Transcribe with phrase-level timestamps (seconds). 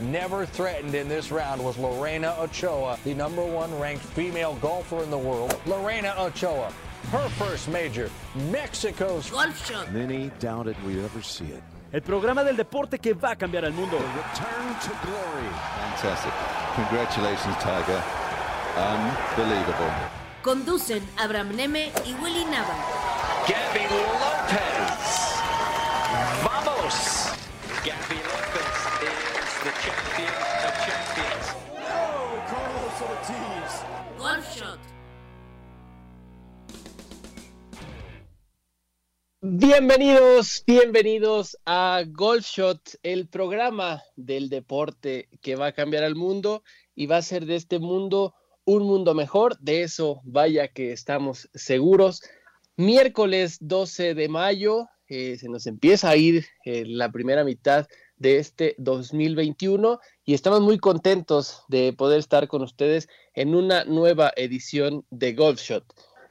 [0.00, 5.10] Never threatened in this round was Lorena Ochoa, the number one ranked female golfer in
[5.10, 5.56] the world.
[5.66, 6.72] Lorena Ochoa,
[7.12, 8.10] her first major,
[8.50, 9.92] Mexico's Golf Shot.
[9.92, 11.62] Many doubted we'd ever see it.
[11.92, 13.96] El programa del deporte que va a cambiar el mundo.
[13.96, 15.48] Return to glory.
[15.78, 16.32] Fantastic.
[16.74, 18.02] Congratulations, Tiger.
[18.76, 19.92] Unbelievable.
[20.42, 22.74] Conducen Abraham Neme y Willy Nava.
[39.46, 46.62] Bienvenidos, bienvenidos a Golf Shot, el programa del deporte que va a cambiar al mundo
[46.94, 48.34] y va a hacer de este mundo
[48.64, 49.58] un mundo mejor.
[49.58, 52.22] De eso vaya que estamos seguros.
[52.78, 58.38] Miércoles 12 de mayo eh, se nos empieza a ir eh, la primera mitad de
[58.38, 65.04] este 2021 y estamos muy contentos de poder estar con ustedes en una nueva edición
[65.10, 65.84] de Golf Shot.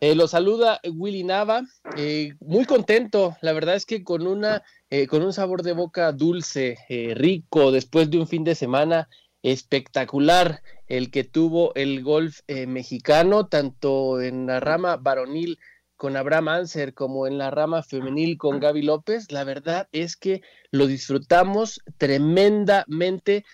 [0.03, 1.63] Eh, lo saluda Willy Nava,
[1.95, 6.11] eh, muy contento, la verdad es que con, una, eh, con un sabor de boca
[6.11, 6.77] dulce,
[7.15, 9.07] rico, después de un fin de semana
[9.43, 15.57] espectacular, el que tuvo el golf mexicano, tanto en la rama varonil
[15.95, 20.41] con Abraham Anser como en la rama femenil con Gaby López, la verdad es que
[20.69, 23.45] lo disfrutamos tremendamente,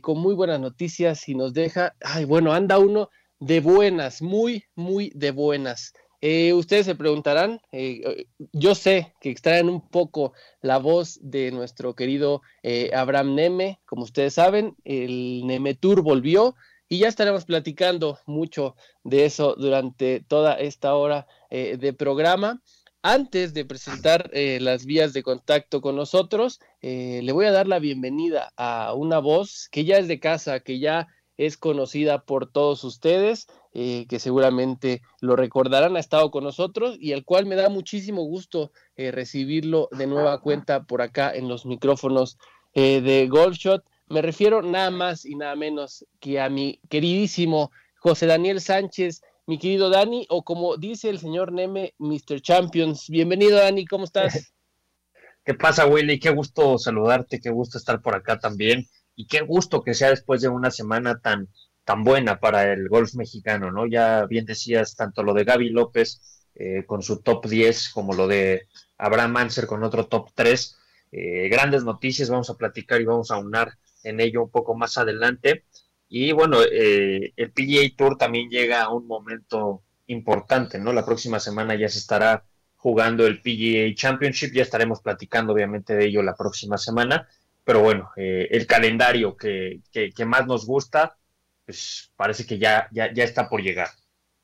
[0.00, 3.10] con muy buenas noticias y nos deja, ay, bueno, anda uno
[3.40, 5.92] de buenas, muy, muy de buenas.
[6.20, 11.52] Eh, ustedes se preguntarán, eh, eh, yo sé que extraen un poco la voz de
[11.52, 16.56] nuestro querido eh, Abraham Neme, como ustedes saben, el Neme Tour volvió
[16.88, 22.62] y ya estaremos platicando mucho de eso durante toda esta hora de programa.
[23.02, 28.54] Antes de presentar las vías de contacto con nosotros, le voy a dar la bienvenida
[28.56, 33.46] a una voz que ya es de casa, que ya es conocida por todos ustedes,
[33.72, 38.24] eh, que seguramente lo recordarán, ha estado con nosotros y al cual me da muchísimo
[38.24, 42.38] gusto eh, recibirlo de nueva cuenta por acá en los micrófonos
[42.74, 43.84] eh, de Golf Shot.
[44.08, 49.58] Me refiero nada más y nada menos que a mi queridísimo José Daniel Sánchez, mi
[49.58, 52.40] querido Dani, o como dice el señor Neme, Mr.
[52.40, 53.08] Champions.
[53.08, 54.52] Bienvenido, Dani, ¿cómo estás?
[55.44, 56.18] ¿Qué pasa, Willy?
[56.18, 58.86] Qué gusto saludarte, qué gusto estar por acá también.
[59.18, 61.48] Y qué gusto que sea después de una semana tan,
[61.84, 63.84] tan buena para el golf mexicano, ¿no?
[63.84, 68.28] Ya bien decías, tanto lo de Gaby López eh, con su top 10 como lo
[68.28, 70.78] de Abraham Anser con otro top 3.
[71.10, 73.72] Eh, grandes noticias, vamos a platicar y vamos a unar
[74.04, 75.64] en ello un poco más adelante.
[76.08, 80.92] Y bueno, eh, el PGA Tour también llega a un momento importante, ¿no?
[80.92, 82.44] La próxima semana ya se estará
[82.76, 87.26] jugando el PGA Championship, ya estaremos platicando obviamente de ello la próxima semana,
[87.68, 91.18] pero bueno, eh, el calendario que, que, que, más nos gusta,
[91.66, 93.90] pues parece que ya, ya, ya está por llegar.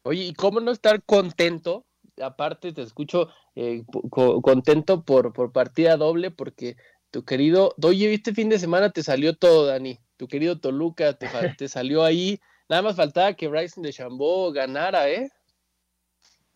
[0.02, 1.86] Oye, ¿y cómo no estar contento?
[2.22, 6.76] Aparte, te escucho eh, co contento por, por partida doble, porque
[7.10, 11.26] tu querido, oye, este fin de semana te salió todo, Dani, tu querido Toluca te,
[11.56, 15.30] te salió ahí, nada más faltaba que Bryson de Chambó ganara, ¿eh?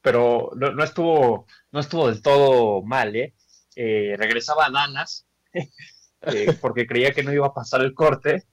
[0.03, 3.35] Pero no, no, estuvo, no estuvo del todo mal, ¿eh?
[3.75, 5.27] eh regresaba a Danas,
[6.23, 8.45] eh, porque creía que no iba a pasar el corte,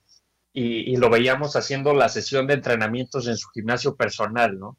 [0.54, 4.78] y, y, lo veíamos haciendo la sesión de entrenamientos en su gimnasio personal, ¿no?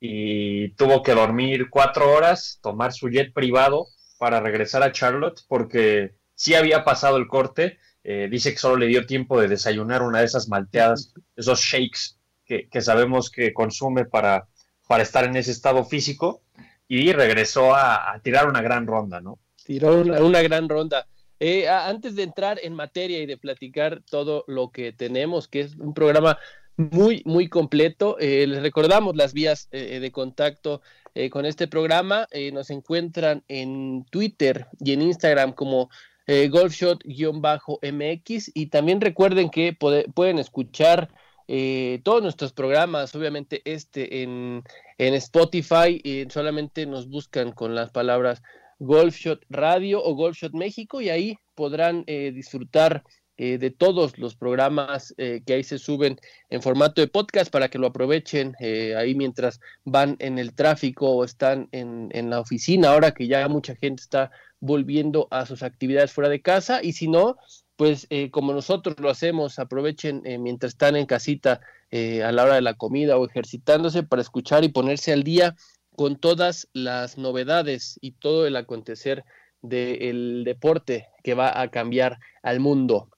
[0.00, 3.86] Y tuvo que dormir cuatro horas, tomar su jet privado
[4.18, 8.88] para regresar a Charlotte, porque sí había pasado el corte, eh, dice que solo le
[8.88, 14.04] dio tiempo de desayunar una de esas malteadas, esos shakes que, que sabemos que consume
[14.04, 14.48] para,
[14.88, 16.42] para, estar en ese estado físico
[16.88, 19.38] y regresó a, a tirar una gran ronda, ¿no?
[19.64, 21.06] Tiró una, una gran ronda.
[21.44, 25.74] Eh, antes de entrar en materia y de platicar todo lo que tenemos, que es
[25.74, 26.38] un programa
[26.76, 30.82] muy, muy completo, eh, les recordamos las vías eh, de contacto
[31.30, 32.28] con este programa.
[32.52, 35.90] nos encuentran en Twitter y en Instagram como
[36.28, 41.08] eh, golfshot-mx y también recuerden que puede, pueden escuchar
[41.48, 44.62] eh, todos nuestros programas, obviamente este en,
[44.98, 48.42] en Spotify, y solamente nos buscan con las palabras
[48.78, 53.04] Golfshot Radio o Golfshot México y ahí podrán eh, disfrutar
[53.36, 56.18] eh, de todos los programas eh, que ahí se suben
[56.50, 58.54] en formato de podcast para que lo aprovechen
[58.96, 63.48] ahí mientras van en el tráfico o están en, en, la oficina, ahora que ya
[63.48, 64.30] mucha gente está
[64.60, 66.80] volviendo a sus actividades fuera de casa.
[66.82, 67.36] Y si no,
[67.76, 71.60] pues como nosotros lo hacemos, aprovechen mientras están en casita
[71.90, 75.56] a la hora de la comida o ejercitándose para escuchar y ponerse al día
[76.02, 79.24] con todas las novedades y todo el acontecer
[79.60, 83.08] del deporte que va a cambiar al mundo.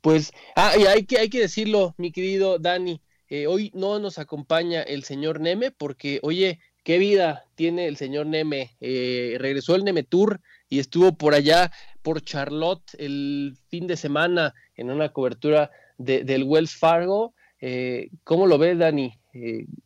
[0.00, 4.18] Pues, ah, y hay que, hay que decirlo, mi querido Dani, eh, hoy no nos
[4.18, 8.76] acompaña el señor Neme porque, oye, qué vida tiene el señor Neme.
[8.80, 11.70] Eh, regresó el Neme Tour y estuvo por allá,
[12.02, 17.34] por Charlotte, el fin de semana en una cobertura del Wells Fargo.
[17.60, 19.16] Eh, ¿Cómo lo ves, Dani?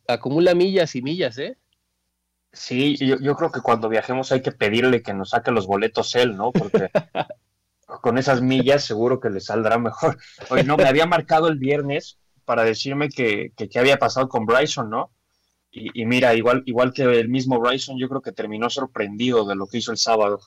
[0.07, 1.55] acumula millas y millas, ¿eh?
[2.55, 6.15] Sí, yo, yo, creo que cuando viajemos hay que pedirle que nos saque los boletos
[6.15, 6.51] él, ¿no?
[6.51, 6.89] Porque
[8.01, 10.17] con esas millas seguro que le saldrá mejor.
[10.49, 14.89] Oye, no, me había marcado el viernes para decirme que, que, había pasado con Bryson,
[14.89, 15.11] ¿no?
[15.71, 19.67] Y, mira, igual, igual que el mismo Bryson, yo creo que terminó sorprendido de lo
[19.67, 20.39] que hizo el sábado.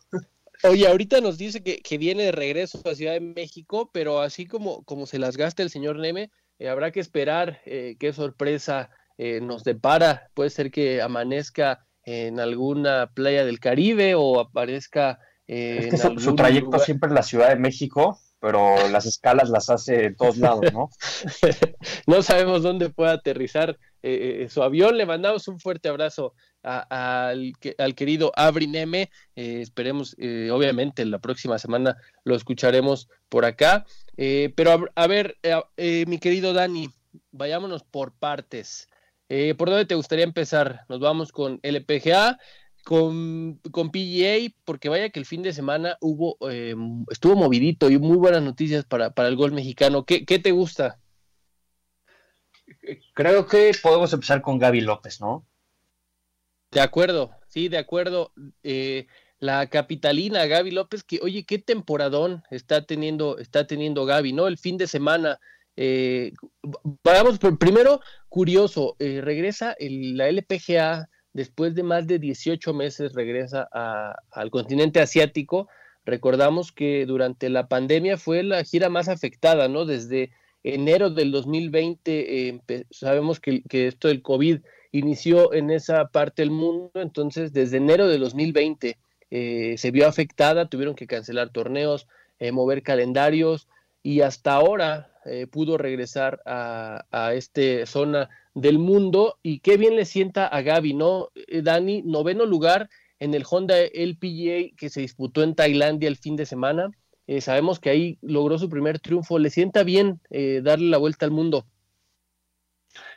[0.64, 4.46] Oye, ahorita nos dice que, que viene de regreso a Ciudad de México, pero así
[4.46, 8.90] como, como se las gasta el señor Neme, eh, habrá que esperar eh, qué sorpresa
[9.18, 10.30] eh, nos depara.
[10.34, 17.08] Puede ser que amanezca en alguna playa del Caribe o aparezca en su, trayecto siempre
[17.08, 20.88] en la Ciudad de México, pero las escalas las hace en todos lados, ¿no?
[22.06, 24.96] no sabemos dónde puede aterrizar eh, eh, su avión.
[24.96, 26.32] Le mandamos un fuerte abrazo
[26.62, 29.10] al, al, querido Abri Neme.
[29.36, 30.16] Eh, esperemos,
[30.50, 33.84] obviamente, la próxima semana lo escucharemos por acá.
[34.16, 35.36] pero a ver,
[36.06, 36.88] mi querido Dani,
[37.32, 38.87] vayámonos por partes.
[39.28, 40.84] Eh, ¿Por dónde te gustaría empezar?
[40.88, 42.38] Nos vamos con LPGA,
[42.84, 46.74] con, con PGA, porque vaya que el fin de semana hubo, eh,
[47.10, 50.04] estuvo movidito y muy buenas noticias para, para el gol mexicano.
[50.04, 50.98] ¿Qué, ¿Qué, te gusta?
[53.12, 55.46] Creo que podemos empezar con Gaby López, ¿no?
[56.70, 58.32] De acuerdo, sí, de acuerdo.
[58.62, 59.06] Eh,
[59.38, 64.48] la capitalina Gaby López, que oye, qué temporadón está teniendo, está teniendo Gaby, ¿no?
[64.48, 65.38] El fin de semana
[65.80, 66.32] eh,
[67.04, 73.68] vamos, primero, curioso, eh, regresa la LPGA después de más de 18 meses, regresa
[74.32, 75.68] al continente asiático.
[76.04, 79.84] Recordamos que durante la pandemia fue la gira más afectada, ¿no?
[79.84, 80.32] Desde
[80.64, 82.60] enero del 2020, eh,
[82.90, 84.58] sabemos que, esto del COVID
[84.90, 88.98] inició en esa parte del mundo, entonces desde enero del 2020
[89.30, 92.08] eh, se vio afectada, tuvieron que cancelar torneos,
[92.52, 93.68] mover calendarios
[94.02, 99.96] y hasta ahora eh, pudo regresar a, a esta zona del mundo y qué bien
[99.96, 101.28] le sienta a Gaby, ¿no?
[101.34, 102.88] Eh, Dani, noveno lugar
[103.18, 106.90] en el Honda LPGA que se disputó en Tailandia el fin de semana.
[107.26, 109.38] Eh, sabemos que ahí logró su primer triunfo.
[109.38, 111.66] ¿Le sienta bien darle la vuelta al mundo?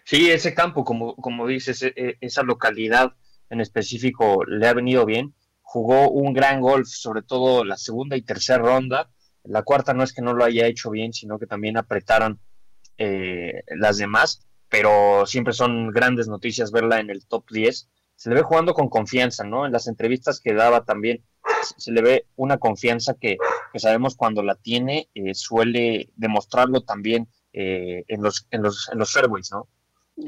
[0.03, 3.13] Sí, ese campo, como, como dices, e, e, esa localidad
[3.49, 5.33] en específico le ha venido bien.
[5.61, 9.09] Jugó un gran golf, sobre todo la segunda y tercera ronda
[9.43, 12.39] la cuarta no es que no lo haya hecho bien, sino que también apretaron
[12.97, 17.89] eh, las demás, pero siempre son grandes noticias verla en el top 10.
[18.15, 19.65] Se le ve jugando con confianza, ¿no?
[19.65, 21.23] En las entrevistas que daba también
[21.77, 23.37] se le ve una confianza que,
[23.75, 29.11] sabemos cuando la tiene, eh, suele demostrarlo también eh, en, los, en, los, en los
[29.11, 29.67] fairways, ¿no?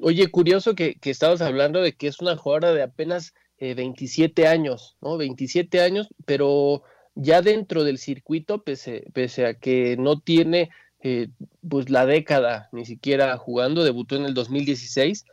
[0.02, 4.98] Oye, curioso que, que estabas hablando de que es una jugadora de apenas 27 años,
[5.02, 5.18] ¿no?
[5.18, 6.84] 27 años, pero
[7.16, 10.70] ya dentro del circuito, pese, a que no tiene
[11.02, 11.30] eh,
[11.68, 15.26] pues la década ni siquiera jugando, debutó en el 2016,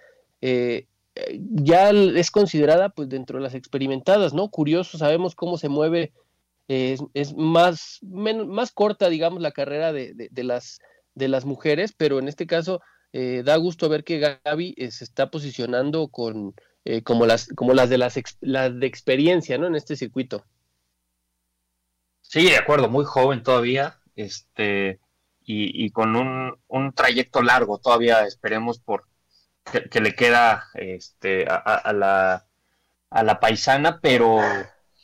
[0.43, 0.87] eh,
[1.41, 4.49] ya es considerada pues dentro de las experimentadas, ¿no?
[4.49, 6.13] Curioso, sabemos cómo se mueve,
[6.69, 10.79] es, más, más corta, digamos, la carrera de, de, las,
[11.17, 12.81] de las mujeres, pero en este caso
[13.13, 16.55] eh, da gusto ver que Gaby se está posicionando con,
[17.03, 19.67] como, las, como las de las, las de experiencia, ¿no?
[19.67, 20.45] En este circuito.
[22.31, 25.01] Sí, de acuerdo, muy joven todavía, este,
[25.45, 29.09] y, con un, trayecto largo todavía, esperemos por
[29.91, 32.47] que, le queda este, a, la,
[33.11, 34.39] a la paisana, pero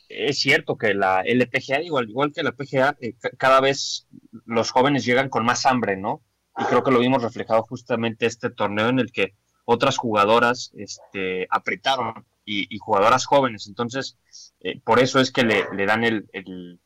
[0.07, 4.07] es cierto que la LPGA, igual, igual que la PGA, eh, cada vez
[4.45, 6.21] los jóvenes llegan con más hambre, ¿no?
[6.57, 11.45] Y creo que lo vimos reflejado justamente este torneo en el que otras jugadoras este,
[11.49, 13.67] apretaron y, jugadoras jóvenes.
[13.67, 14.17] Entonces,
[14.61, 16.79] eh, por eso es que le, dan el, el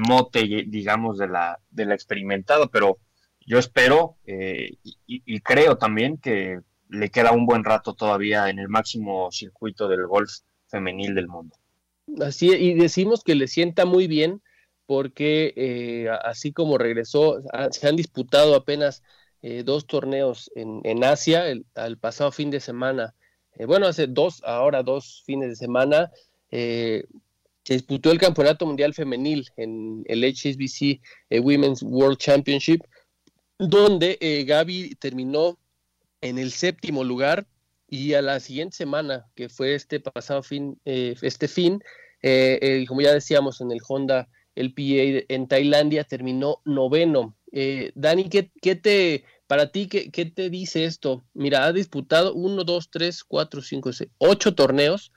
[0.00, 2.98] mote, digamos, de la, de la experimentada, pero
[3.46, 4.76] yo espero eh,
[5.06, 10.06] y, creo también que le queda un buen rato todavía en el máximo circuito del
[10.06, 10.30] golf
[10.66, 11.56] femenil del mundo.
[12.20, 14.42] Así, y decimos que le sienta muy bien
[14.86, 17.40] porque eh, así como regresó,
[17.70, 19.02] se han disputado apenas
[19.42, 23.14] eh, dos torneos en, en Asia el, al pasado fin de semana.
[23.66, 26.10] bueno, hace dos, ahora dos fines de semana,
[27.66, 31.00] se disputó el Campeonato Mundial Femenil en el HSBC
[31.42, 32.80] Women's World Championship,
[33.58, 35.58] donde Gaby terminó
[36.20, 37.48] en el séptimo lugar
[37.88, 41.80] y a la siguiente semana, que fue este pasado fin, este fin,
[42.22, 47.36] eh, como ya decíamos en el Honda LPA en Tailandia, terminó noveno.
[47.52, 51.24] Eh, Dani, ¿qué, te, para ti, ¿qué, ¿qué, te dice esto?
[51.34, 55.12] Mira, ha disputado uno, dos, tres, cuatro, cinco, seis, ocho torneos,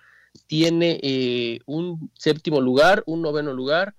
[0.48, 3.96] tiene eh, un séptimo lugar, un noveno lugar,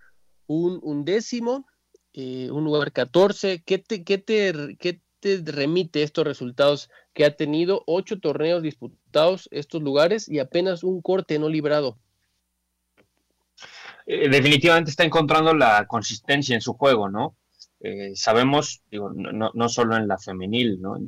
[0.47, 1.67] un undécimo,
[2.15, 3.63] un lugar 14.
[3.65, 7.83] ¿Qué te, qué, te, ¿Qué te remite estos resultados que ha tenido?
[7.87, 11.99] Ocho torneos disputados estos lugares y apenas un corte no librado.
[14.07, 17.37] Eh, definitivamente está encontrando la consistencia en su juego, ¿no?
[17.81, 20.99] Eh, sabemos, digo, no, no, solo en la femenil, ¿no?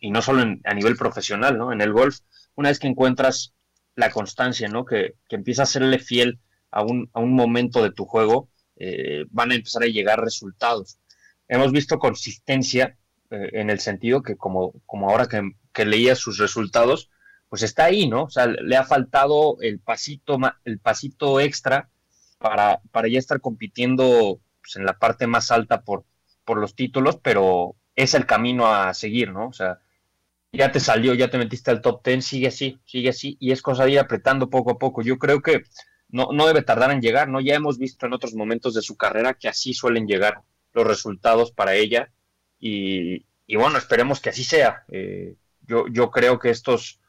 [0.00, 1.72] y, no solo a nivel profesional, ¿no?
[1.72, 2.18] En el golf,
[2.54, 3.54] una vez que encuentras
[3.96, 4.84] la constancia, ¿no?
[4.84, 6.38] Que, que empieza a serle fiel
[6.70, 10.98] a un, a un momento de tu juego, eh, van a empezar a llegar resultados.
[11.48, 12.96] Hemos visto consistencia
[13.30, 17.10] en el sentido que como, como ahora que, que leía sus resultados,
[17.48, 18.24] pues está ahí, ¿no?
[18.24, 21.88] O sea, le ha faltado el pasito, el pasito extra
[22.38, 26.04] para, para ya estar compitiendo pues, en la parte más alta por,
[26.44, 29.48] por los títulos, pero es el camino a seguir, ¿no?
[29.48, 29.80] O sea,
[30.52, 33.62] ya te salió, ya te metiste al top 10, sigue así, sigue así, y es
[33.62, 35.02] cosa de ir apretando poco a poco.
[35.02, 35.62] Yo creo que
[36.08, 37.40] no, no debe tardar en llegar, ¿no?
[37.40, 41.52] Ya hemos visto en otros momentos de su carrera que así suelen llegar los resultados
[41.52, 42.10] para ella,
[42.58, 43.24] y,
[43.54, 44.84] bueno, esperemos que así sea.
[44.88, 45.36] Eh,
[45.66, 47.00] yo, yo creo que estos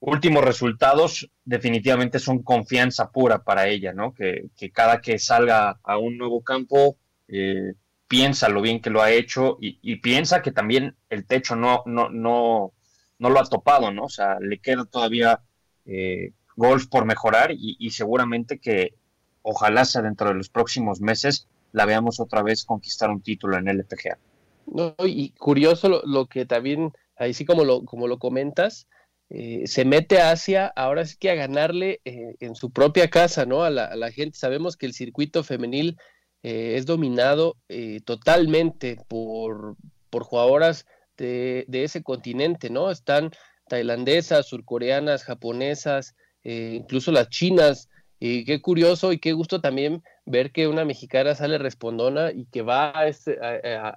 [0.00, 4.14] últimos resultados definitivamente son confianza pura para ella, ¿no?
[4.14, 6.96] Que, cada que salga a un nuevo campo
[7.28, 7.74] eh,
[8.10, 12.10] piensa lo bien que lo ha hecho y, piensa que también el techo no, no,
[12.10, 12.72] no,
[13.20, 14.06] no lo ha topado, ¿no?
[14.06, 15.40] O sea, le queda todavía
[15.86, 18.94] eh, golf por mejorar y, seguramente que
[19.42, 23.68] ojalá sea dentro de los próximos meses la veamos otra vez conquistar un título en
[23.68, 24.18] el LPGA.
[24.66, 28.88] No, y curioso lo, lo que también, ahí sí como lo, como lo comentas,
[29.32, 33.46] eh, se mete a Asia, ahora sí que a ganarle eh, en su propia casa,
[33.46, 33.62] ¿no?
[33.62, 34.36] A la, gente.
[34.36, 35.96] Sabemos que el circuito femenil
[36.42, 37.56] eh, es dominado
[38.04, 39.76] totalmente por,
[40.10, 42.90] por jugadoras de, ese continente, ¿no?
[42.90, 43.30] Están
[43.68, 47.88] tailandesas, surcoreanas, japonesas, incluso las chinas.
[48.18, 52.62] Y qué curioso y qué gusto también ver que una mexicana sale respondona y que
[52.62, 53.38] va a, este,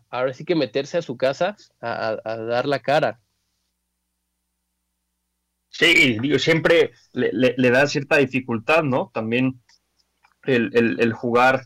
[0.09, 3.19] ahora sí que meterse a su casa a dar la cara.
[5.73, 9.09] Sí, digo, siempre le, da cierta dificultad, ¿no?
[9.11, 9.59] También
[10.45, 11.65] el, jugar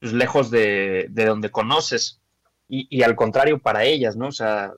[0.00, 2.20] pues, lejos de, donde conoces
[2.68, 4.28] y, al contrario para ellas, ¿no?
[4.28, 4.72] O sea,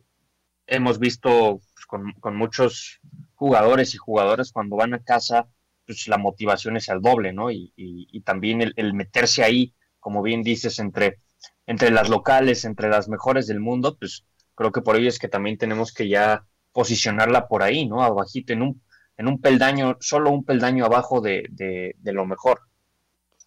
[0.67, 3.01] hemos visto pues, con, muchos
[3.35, 5.49] jugadores y jugadoras cuando van a casa,
[5.87, 7.51] pues la motivación es al doble, ¿no?
[7.51, 11.19] Y, también el, meterse ahí, como bien dices, entre,
[11.67, 14.25] entre las locales, entre las mejores del mundo, pues
[14.55, 18.03] creo que por ello es que también tenemos que ya posicionarla por ahí, ¿no?
[18.03, 18.83] Abajito, en un,
[19.17, 22.61] en un peldaño, solo un peldaño abajo de, de, lo mejor.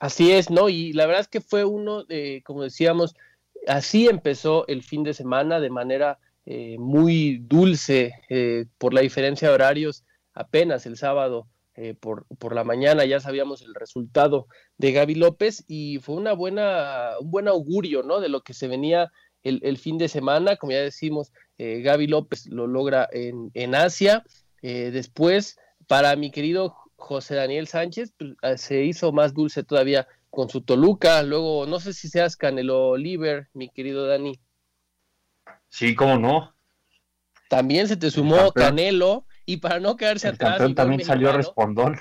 [0.05, 0.69] Así es, ¿no?
[0.69, 3.15] Y la verdad es que fue uno, de, como decíamos,
[3.65, 9.47] así empezó el fin de semana de manera eh, muy dulce eh, por la diferencia
[9.47, 10.03] de horarios.
[10.35, 14.47] Apenas el sábado eh, por, por, la mañana ya sabíamos el resultado
[14.77, 18.19] de Gaby López y fue una buena, un buen augurio, ¿no?
[18.19, 20.55] De lo que se venía el, el fin de semana.
[20.57, 24.23] Como ya decimos, eh, Gaby López lo logra en, en Asia.
[24.61, 25.57] Eh, después,
[25.87, 30.61] para mi querido José Daniel Sánchez, pues, ah, se hizo más dulce todavía con su
[30.61, 31.23] Toluca.
[31.23, 34.39] Luego, no sé si seas Canelo Oliver, mi querido Dani.
[35.69, 36.53] Sí, cómo no.
[37.49, 40.59] También se te sumó Canelo y para no quedarse atrás.
[40.75, 41.97] también salió respondón.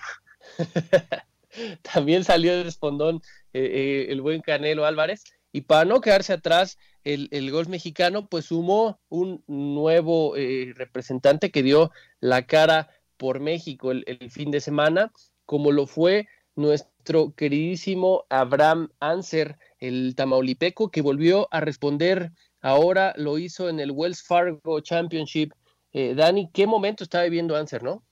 [1.93, 3.23] también salió respondón
[3.53, 5.25] eh, el buen Canelo Álvarez.
[5.53, 11.51] Y para no quedarse atrás, el, el golf mexicano pues sumó un nuevo eh, representante
[11.53, 12.89] que dio la cara
[13.25, 15.11] por México el, fin de semana,
[15.47, 23.39] como lo fue nuestro queridísimo Abraham Anser, el tamaulipeco, que volvió a responder, ahora lo
[23.39, 25.53] hizo en el Wells Fargo Championship.
[25.95, 28.05] Eh, Dani, ¿qué momento está viviendo Anser, no?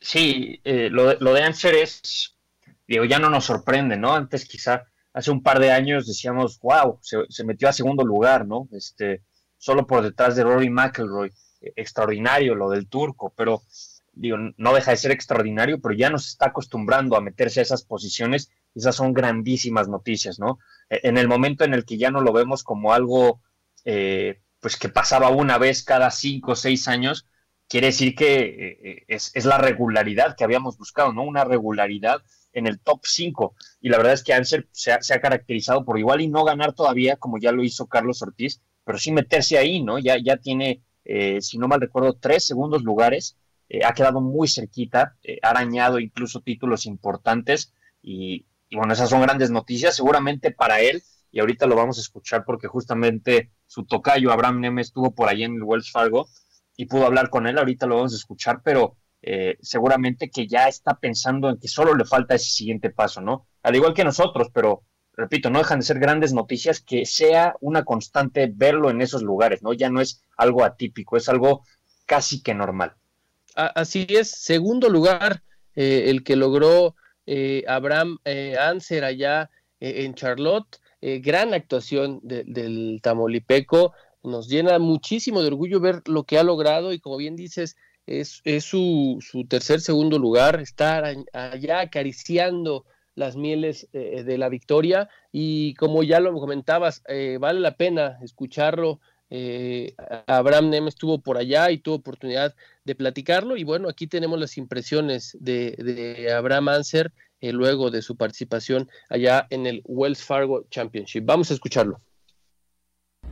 [0.00, 2.34] Sí, eh, lo, lo, de Anser es
[2.88, 4.14] digo, ya no nos sorprende, ¿no?
[4.14, 8.70] Antes quizá hace un par de años decíamos, wow, se, metió a segundo lugar, ¿no?
[8.72, 9.22] Este,
[9.58, 11.30] solo por detrás de Rory McElroy,
[11.76, 13.62] extraordinario lo del turco, pero
[14.12, 17.84] digo, no deja de ser extraordinario, pero ya nos está acostumbrando a meterse a esas
[17.84, 18.50] posiciones.
[18.74, 20.58] Esas son grandísimas noticias, ¿no?
[20.88, 23.40] E, en el momento en el que ya no lo vemos como algo,
[23.84, 27.26] eh, pues que pasaba una vez cada cinco o seis años,
[27.68, 31.22] quiere decir que eh, eh, es, la regularidad que habíamos buscado, ¿no?
[31.22, 33.54] Una regularidad en el top 5.
[33.80, 36.44] Y la verdad es que Ansel se ha, se ha, caracterizado por igual y no
[36.44, 39.98] ganar todavía, como ya lo hizo Carlos Ortiz, pero sí meterse ahí, ¿no?
[39.98, 43.36] Ya, ya tiene, si no mal recuerdo, tres segundos lugares
[43.68, 49.22] eh, ha quedado muy cerquita, eh, ha arañado incluso títulos importantes y, bueno, esas son
[49.22, 54.30] grandes noticias seguramente para él y ahorita lo vamos a escuchar porque justamente su tocayo
[54.32, 56.28] Abraham Neme estuvo por ahí en el Wells Fargo
[56.76, 60.68] y pudo hablar con él, ahorita lo vamos a escuchar, pero eh, seguramente que ya
[60.68, 63.46] está pensando en que solo le falta ese siguiente paso, ¿no?
[63.62, 64.82] Al igual que nosotros, pero
[65.16, 69.62] repito, no dejan de ser grandes noticias que sea una constante verlo en esos lugares,
[69.62, 69.72] ¿no?
[69.72, 71.64] Ya no es algo atípico, es algo
[72.06, 72.94] casi que normal
[73.54, 75.42] así es, segundo lugar,
[75.74, 76.94] eh, el que logró
[77.26, 80.78] eh, Abraham eh, Anser allá en Charlotte.
[81.00, 83.92] gran actuación del Tamolipeco.
[84.22, 88.40] Nos llena muchísimo de orgullo ver lo que ha logrado y como bien dices, es,
[88.60, 91.04] su, su, tercer, segundo lugar, estar
[91.34, 97.02] allá acariciando las mieles de la victoria y como ya lo comentabas,
[97.38, 99.94] vale la pena escucharlo eh,
[100.26, 102.54] Abraham Nem estuvo por allá y tuvo oportunidad
[102.84, 103.56] de platicarlo.
[103.56, 109.46] Y bueno, aquí tenemos las impresiones de, Abraham Anser eh, luego de su participación allá
[109.50, 111.24] en el Wells Fargo Championship.
[111.24, 112.00] Vamos a escucharlo.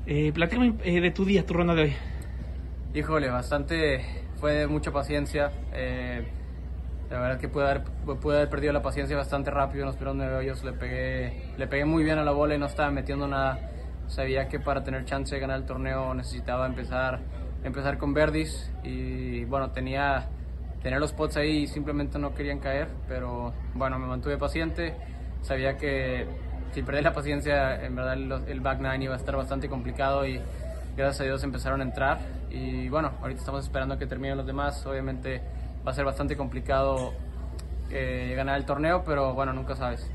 [0.06, 1.92] Eh, platícame eh, de tu día, tu ronda de hoy.
[2.94, 4.04] Híjole, bastante,
[4.40, 5.52] fue de mucha paciencia.
[7.12, 10.16] La verdad que pude haber, pude haber perdido la paciencia bastante rápido en los primeros
[10.16, 10.64] nueve hoyos.
[10.64, 13.58] Le pegué, le pegué muy bien a la bola y no estaba metiendo nada.
[14.06, 17.20] Sabía que para tener chance de ganar el torneo necesitaba empezar,
[17.64, 20.26] empezar con Verdis y bueno, tenía,
[20.82, 24.94] tenía los pots ahí y simplemente no querían caer, pero bueno, me mantuve paciente,
[25.42, 26.26] sabía que
[26.72, 28.14] si perdí la paciencia, en verdad
[28.48, 30.40] el, back nine iba a estar bastante complicado y
[30.96, 32.20] gracias a Dios empezaron a entrar.
[32.50, 35.42] Y bueno, ahorita estamos esperando que terminen los demás, obviamente
[35.86, 37.14] va a ser bastante complicado
[37.90, 40.10] eh, ganar el torneo, pero bueno, nunca sabes.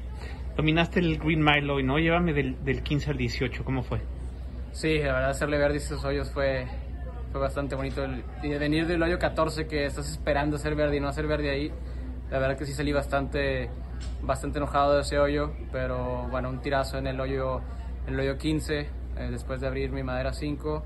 [0.56, 1.99] Dominaste el Green Mile hoy, ¿no?
[1.99, 4.01] Llévame del, del 15 al 18, ¿cómo fue?
[4.71, 6.67] Sí, la verdad hacerle ver esos hoyos fue,
[7.32, 8.03] fue bastante bonito.
[8.43, 11.49] y de venir del hoyo 14 que estás esperando hacer verde y no hacer verde
[11.49, 11.71] ahí,
[12.32, 13.69] la verdad que sí salí bastante,
[14.21, 17.62] bastante enojado de ese hoyo, pero bueno, un tirazo en el hoyo,
[18.08, 18.88] en el hoyo 15, eh,
[19.30, 20.84] después de abrir mi madera 5,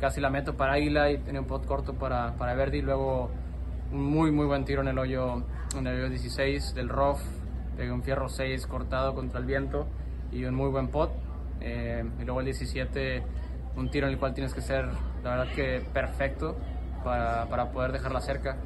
[0.00, 3.30] casi la meto para Águila y tenía un pot corto para, para verde y luego
[3.92, 5.42] un muy muy buen tiro en el hoyo,
[5.76, 7.20] en el hoyo 16 del rough
[7.76, 9.86] pegué un fierro 6 cortado contra el viento
[10.32, 11.10] y un muy buen pot.
[11.60, 13.22] Eh, y luego el 17,
[13.76, 14.86] un tiro en el cual tienes que ser,
[15.22, 16.56] la verdad que perfecto
[17.02, 18.56] para, para poder dejarla cerca.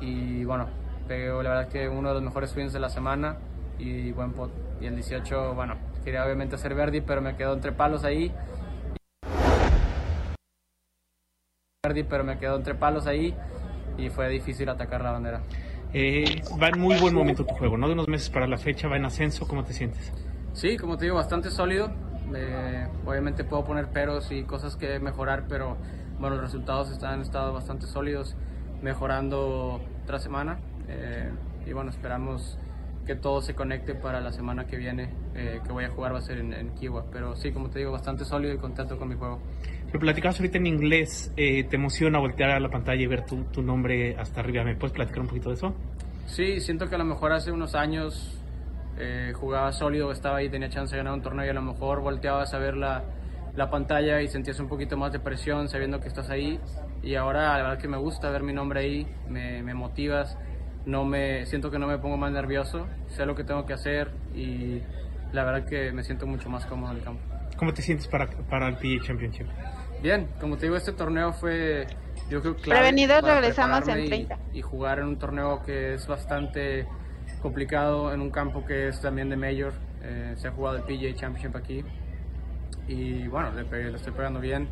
[0.00, 0.68] Y bueno,
[1.08, 3.36] pegué la verdad que uno de los mejores swings de la semana
[3.78, 4.50] y buen pot.
[4.80, 8.32] Y el 18, bueno, quería obviamente hacer verde, pero me quedó entre palos ahí.
[11.82, 13.36] Verdi, pero me quedó entre palos ahí
[13.98, 15.40] y fue difícil atacar la bandera.
[15.92, 17.86] Eh, va en muy buen momento tu juego, ¿no?
[17.86, 20.12] De unos meses para la fecha, va en ascenso, ¿cómo te sientes?
[20.52, 21.92] Sí, como te digo, bastante sólido.
[22.34, 25.76] Eh, obviamente puedo poner peros y cosas que mejorar, pero
[26.18, 28.34] bueno, los resultados están, han estado bastante sólidos,
[28.82, 30.58] mejorando tras semana.
[30.88, 31.30] Eh,
[31.66, 32.58] y bueno, esperamos
[33.06, 36.18] que todo se conecte para la semana que viene, eh, que voy a jugar va
[36.18, 37.06] a ser en, en Kiwa.
[37.10, 39.40] Pero sí, como te digo, bastante sólido y contento con mi juego.
[39.92, 43.44] Lo platicabas ahorita en inglés, eh, ¿te emociona voltear a la pantalla y ver tu,
[43.44, 44.64] tu, nombre hasta arriba?
[44.64, 45.74] ¿Me puedes platicar un poquito de eso?
[46.26, 48.40] Sí, siento que a lo mejor hace unos años
[48.98, 52.00] eh, jugaba sólido, estaba ahí, tenía chance de ganar un torneo y a lo mejor
[52.00, 53.04] volteabas a ver la,
[53.54, 56.58] la pantalla y sentías un poquito más de presión sabiendo que estás ahí.
[57.02, 60.36] Y ahora la verdad que me gusta ver mi nombre ahí, me, me motivas,
[60.86, 64.10] no me, siento que no me pongo más nervioso, sé lo que tengo que hacer
[64.34, 64.82] y
[65.32, 67.22] la verdad que me siento mucho más cómodo en el campo.
[67.56, 69.46] ¿Cómo te sientes para, para el PGA Championship?
[70.02, 71.86] Bien, como te digo, este torneo fue,
[72.28, 74.38] yo creo, clave Prevenidos regresamos en 30.
[74.52, 76.86] Y, jugar en un torneo que es bastante
[77.40, 79.72] complicado, en un campo que es también de Mayor.
[80.02, 81.82] Eh, se ha jugado el PGA Championship aquí.
[82.86, 84.68] Y bueno, le, estoy pegando bien.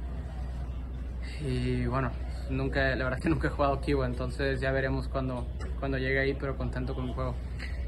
[1.41, 2.11] Y bueno,
[2.51, 5.47] nunca, la verdad que nunca he jugado Kiwa, entonces ya veremos cuando,
[5.83, 7.35] cuando llegue ahí, pero contento con mi juego.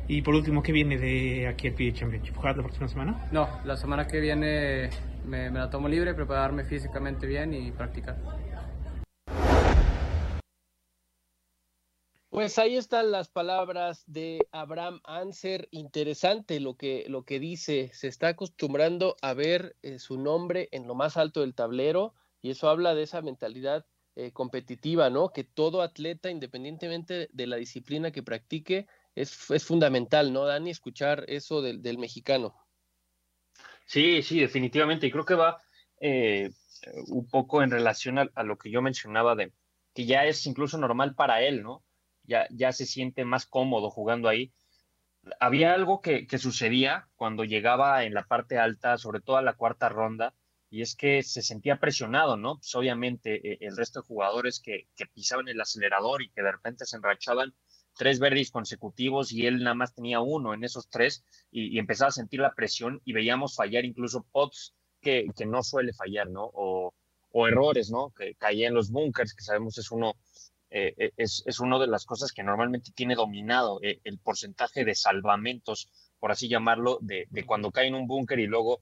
[0.08, 2.34] Y por último, ¿qué viene de aquí al PGA Championship?
[2.34, 3.28] ¿Jugar la próxima semana?
[3.30, 4.90] No, la semana que viene
[5.24, 8.16] me, la tomo libre, prepararme físicamente bien y practicar.
[12.30, 15.68] Pues ahí están las palabras de Abraham Anser.
[15.70, 17.92] Interesante lo que, lo que dice.
[17.92, 22.50] Se está acostumbrando a ver eh, su nombre en lo más alto del tablero y
[22.50, 25.32] eso habla de esa mentalidad eh, competitiva, ¿no?
[25.32, 30.70] Que todo atleta, independientemente de la disciplina que practique, es, es fundamental, ¿no, Dani?
[30.70, 32.54] Escuchar eso del, del mexicano.
[33.86, 35.06] Sí, sí, definitivamente.
[35.06, 35.60] Y creo que va
[36.00, 36.50] eh,
[37.08, 39.52] un poco en relación a, lo que yo mencionaba de
[39.94, 41.82] que ya es incluso normal para él, ¿no?
[42.24, 44.52] Ya, ya se siente más cómodo jugando ahí.
[45.40, 49.54] Había algo que, que sucedía cuando llegaba en la parte alta, sobre todo a la
[49.54, 50.34] cuarta ronda,
[50.74, 52.56] y es que se sentía presionado, ¿no?
[52.56, 56.84] Pues obviamente eh, el resto de jugadores que, pisaban el acelerador y que de repente
[56.84, 57.54] se enrachaban
[57.96, 62.18] tres verdes consecutivos y él nada más tenía uno en esos tres y, empezaba a
[62.20, 66.50] sentir la presión y veíamos fallar incluso pots que, no suele fallar, ¿no?
[66.52, 66.92] O,
[67.46, 68.10] errores, ¿no?
[68.10, 70.16] Que caía en los bunkers, que sabemos es uno,
[70.70, 75.88] eh, es, es de las cosas que normalmente tiene dominado eh, el porcentaje de salvamentos,
[76.18, 78.80] por así llamarlo, de, de cuando cae en un búnker y luego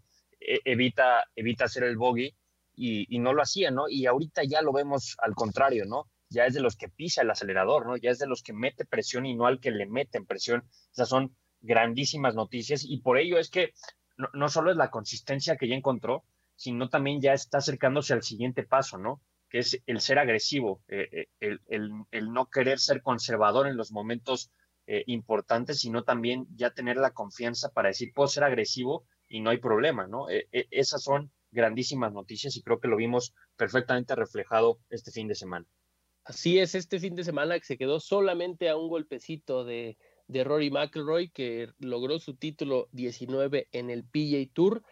[0.64, 2.34] evita, evita hacer el bogey
[2.74, 3.88] y, no lo hacía, ¿no?
[3.88, 6.10] Y ahorita ya lo vemos al contrario, ¿no?
[6.28, 7.96] Ya es de los que pisa el acelerador, ¿no?
[7.96, 10.64] Ya es de los que mete presión y no al que le meten presión.
[10.92, 13.72] Esas son grandísimas noticias y por ello es que
[14.34, 16.24] no, solo es la consistencia que ya encontró,
[16.56, 19.20] sino también ya está acercándose al siguiente paso, ¿no?
[19.48, 23.92] Que es el ser agresivo, eh, el, el, el, no querer ser conservador en los
[23.92, 24.50] momentos
[24.86, 29.48] eh, importantes, sino también ya tener la confianza para decir, puedo ser agresivo y no
[29.48, 30.28] hay problema, ¿no?
[30.28, 35.26] Eh, eh, esas son grandísimas noticias y creo que lo vimos perfectamente reflejado este fin
[35.26, 35.66] de semana.
[36.24, 39.96] Así es, este fin de semana que se quedó solamente a un golpecito de,
[40.28, 44.82] de Rory McIlroy, que logró su título 19 en el PGA Tour.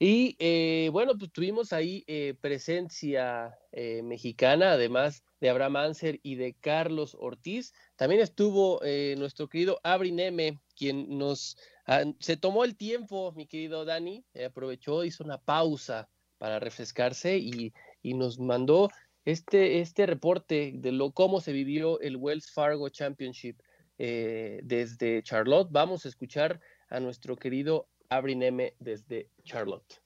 [0.00, 6.36] Y eh, bueno, pues tuvimos ahí eh, presencia eh, mexicana, además de Abraham Anser y
[6.36, 7.74] de Carlos Ortiz.
[7.96, 8.80] También estuvo
[9.16, 11.56] nuestro querido Abri Neme, quien nos
[11.90, 17.38] Ah, se tomó el tiempo, mi querido Dani, eh, aprovechó, hizo una pausa para refrescarse
[17.38, 17.72] y,
[18.02, 18.90] y, nos mandó
[19.24, 23.58] este, este reporte de lo cómo se vivió el Wells Fargo Championship
[23.96, 25.68] eh, desde Charlotte.
[25.70, 30.02] Vamos a escuchar a nuestro querido Abri Neme desde Charlotte.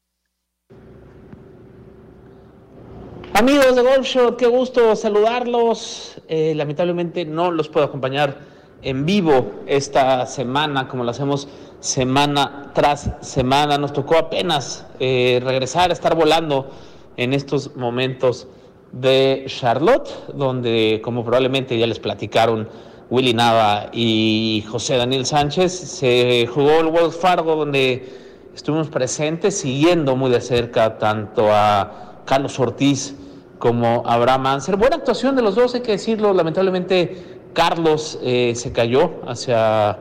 [3.35, 6.23] Amigos de Golf Shot, qué gusto saludarlos.
[6.29, 8.52] Eh, lamentablemente no los puedo acompañar
[8.83, 11.49] en vivo esta semana, como lo hacemos
[11.81, 13.79] semana tras semana.
[13.79, 16.71] Nos tocó apenas eh, regresar a estar volando
[17.17, 18.49] en estos momentos
[18.93, 22.69] de Charlotte, donde, como probablemente ya les platicaron
[23.11, 28.09] Willy Nava y José Daniel Sánchez, se jugó el Wells Fargo, donde
[28.55, 33.15] estuvimos presentes, siguiendo muy de cerca tanto a Carlos Ortiz
[33.59, 34.77] como a Abraham Anser.
[34.77, 39.99] Buena actuación de los dos, hay que decirlo, lamentablemente Carlos eh, se cayó hacia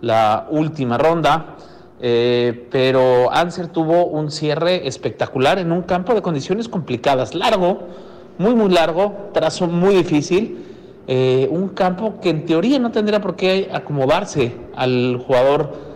[0.00, 1.56] la última ronda,
[2.00, 7.88] eh, pero Anser tuvo un cierre espectacular en un campo de condiciones complicadas, largo,
[8.38, 10.64] muy, muy largo, trazo muy difícil,
[11.06, 15.94] eh, un campo que en teoría no tendría por qué acomodarse al jugador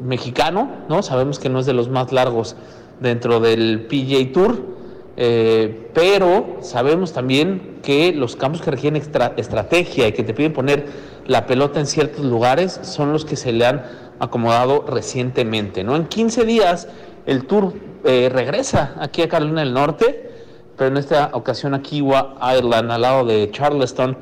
[0.00, 1.02] mexicano, ¿no?
[1.02, 2.54] Sabemos que no es de los más largos
[3.00, 4.73] dentro del PJ Tour.
[5.16, 9.00] Eh, pero sabemos también que los campos que requieren
[9.36, 10.86] estrategia y que te piden poner
[11.26, 13.82] la pelota en ciertos lugares son los que se le han
[14.18, 15.84] acomodado recientemente.
[15.84, 15.94] ¿no?
[15.96, 16.88] En 15 días
[17.26, 17.74] el Tour
[18.04, 20.30] eh, regresa aquí a Carolina del Norte,
[20.76, 24.16] pero en esta ocasión a Kiwa Island, al lado de Charleston,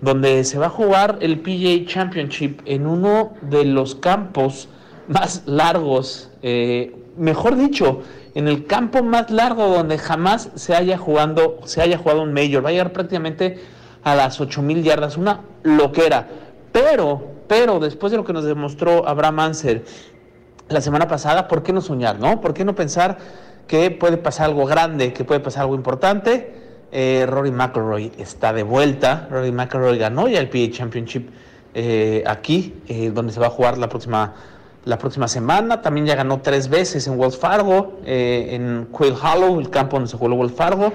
[0.00, 4.68] donde se va a jugar el PGA Championship en uno de los campos
[5.08, 8.02] más largos, eh, mejor dicho,
[8.34, 12.64] en el campo más largo donde jamás se haya, jugando, se haya jugado un Major.
[12.64, 13.58] Va a llegar prácticamente
[14.02, 16.28] a las 8000 yardas, una loquera.
[16.72, 19.84] Pero, pero después de lo que nos demostró Abraham Anser
[20.68, 22.40] la semana pasada, ¿por qué no soñar, no?
[22.40, 23.18] ¿Por qué no pensar
[23.66, 26.54] que puede pasar algo grande, que puede pasar algo importante?
[26.92, 29.28] Eh, Rory McIlroy está de vuelta.
[29.30, 31.28] Rory McIlroy ganó ya el PA Championship
[31.74, 34.34] eh, aquí, eh, donde se va a jugar la próxima
[34.84, 35.82] la próxima semana.
[35.82, 40.10] También ya ganó tres veces en Wells Fargo, eh, en Quail Hollow, el campo donde
[40.10, 40.92] se jugó Wells Fargo.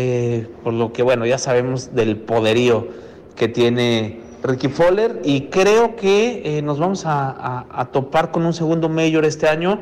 [0.00, 2.86] Eh, por lo que, bueno, ya sabemos del poderío
[3.34, 5.20] que tiene Ricky Fowler.
[5.24, 9.48] Y creo que eh, nos vamos a, a, a, topar con un segundo mayor este
[9.48, 9.80] año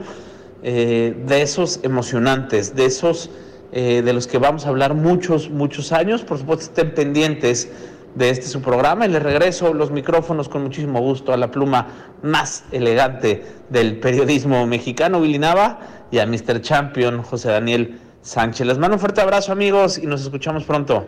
[0.62, 3.30] eh, de esos emocionantes, de esos
[3.72, 6.22] de los que vamos a hablar muchos, muchos años.
[6.22, 7.68] Por supuesto, estén pendientes
[8.16, 12.16] de este su programa y les regreso los micrófonos con muchísimo gusto a la pluma
[12.22, 16.62] más elegante del periodismo mexicano, Willy Nava, y a Mr.
[16.62, 18.66] Champion, José Daniel Sánchez.
[18.66, 21.06] Les mando un fuerte abrazo, amigos, y nos escuchamos pronto.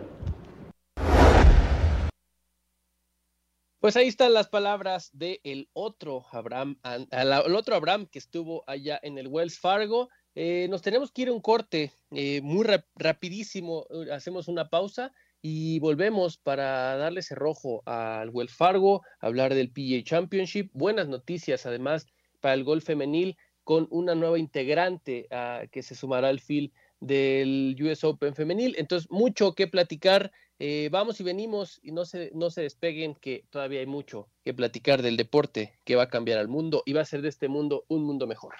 [3.79, 8.99] Pues ahí están las palabras del el otro Abraham, el otro Abraham que estuvo allá
[9.01, 10.09] en el Wells Fargo.
[10.35, 13.87] eh, nos tenemos que ir a un corte eh, muy rapidísimo.
[14.11, 15.11] Hacemos una pausa
[15.41, 20.69] y volvemos para darle cerrojo al Wells Fargo, hablar del PGA Championship.
[20.73, 22.07] Buenas noticias, además,
[22.39, 27.77] para el golf femenil con una nueva integrante ah, que se sumará al fil del
[27.81, 28.75] US Open femenil.
[28.77, 30.31] Entonces, mucho que platicar.
[30.61, 34.53] Eh, vamos y venimos y no se, no se despeguen que todavía hay mucho que
[34.53, 37.47] platicar del deporte que va a cambiar al mundo y va a ser de este
[37.47, 38.55] mundo un mundo mejor.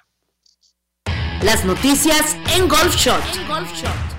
[1.43, 3.23] Las noticias en Golf Shot.
[3.35, 4.18] En Golf Shot.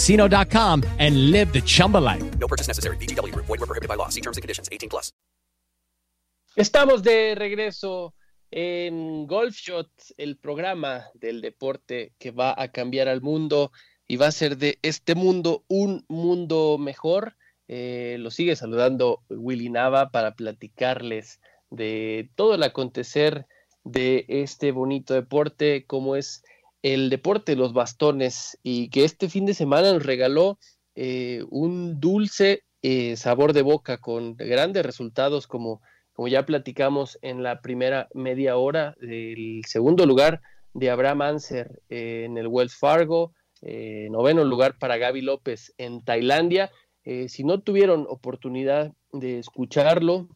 [0.01, 2.23] ChumbaCasino.com and live the Chumba life.
[2.39, 2.97] No purchase necessary.
[2.97, 3.33] BGW.
[3.35, 4.09] Void were prohibited by law.
[4.09, 4.67] See terms and conditions.
[4.71, 5.13] 18 plus.
[6.57, 8.13] Estamos de regreso
[8.51, 13.71] en Golf Shot, el programa del deporte que va a cambiar al mundo
[14.05, 17.37] y va a ser de este mundo un mundo mejor.
[17.69, 23.45] Eh, lo sigue saludando Willy Nava para platicarles de todo el acontecer
[23.85, 26.43] de este bonito deporte como es
[26.83, 30.57] el deporte de los bastones y que este fin de semana nos regaló
[30.95, 35.81] eh, un dulce eh, sabor de boca con grandes resultados como,
[36.13, 40.41] como ya platicamos en la primera media hora del segundo lugar
[40.73, 43.33] de Abraham Anser eh, en el Wells Fargo,
[44.09, 46.71] noveno lugar para Gaby López en Tailandia.
[47.27, 50.29] si no tuvieron oportunidad de escucharlo,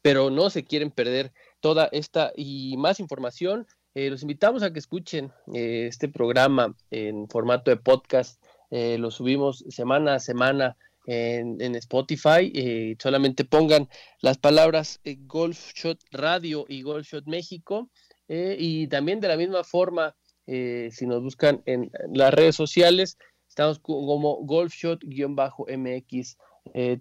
[0.00, 4.78] pero no se quieren perder toda esta y más información, eh, los invitamos a que
[4.78, 8.42] escuchen eh, este programa en formato de podcast.
[8.70, 10.76] Eh, lo subimos semana a semana
[11.06, 12.96] en, en Spotify.
[13.00, 13.88] solamente pongan
[14.20, 17.90] las palabras Golf Shot Radio y Golf Shot México.
[18.28, 20.14] y también de la misma forma,
[20.46, 26.36] si nos buscan en las redes sociales, estamos como Golf Shot-MX,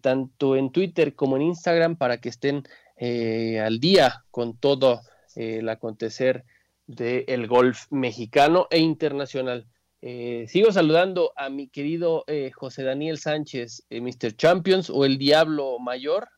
[0.02, 2.63] tanto en Twitter como en Instagram, para que estén
[2.99, 5.02] al día con todo
[5.36, 6.45] el acontecer
[6.89, 9.67] del golf mexicano e internacional.
[10.02, 12.25] Eh, sigo saludando a mi querido
[12.56, 14.36] José Daniel Sánchez, Mr.
[14.36, 16.30] Champions o el Diablo Mayor.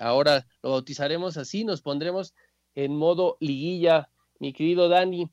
[0.00, 2.34] ahora lo bautizaremos así, nos pondremos
[2.74, 4.08] en modo liguilla.
[4.38, 5.28] Mi querido Dani,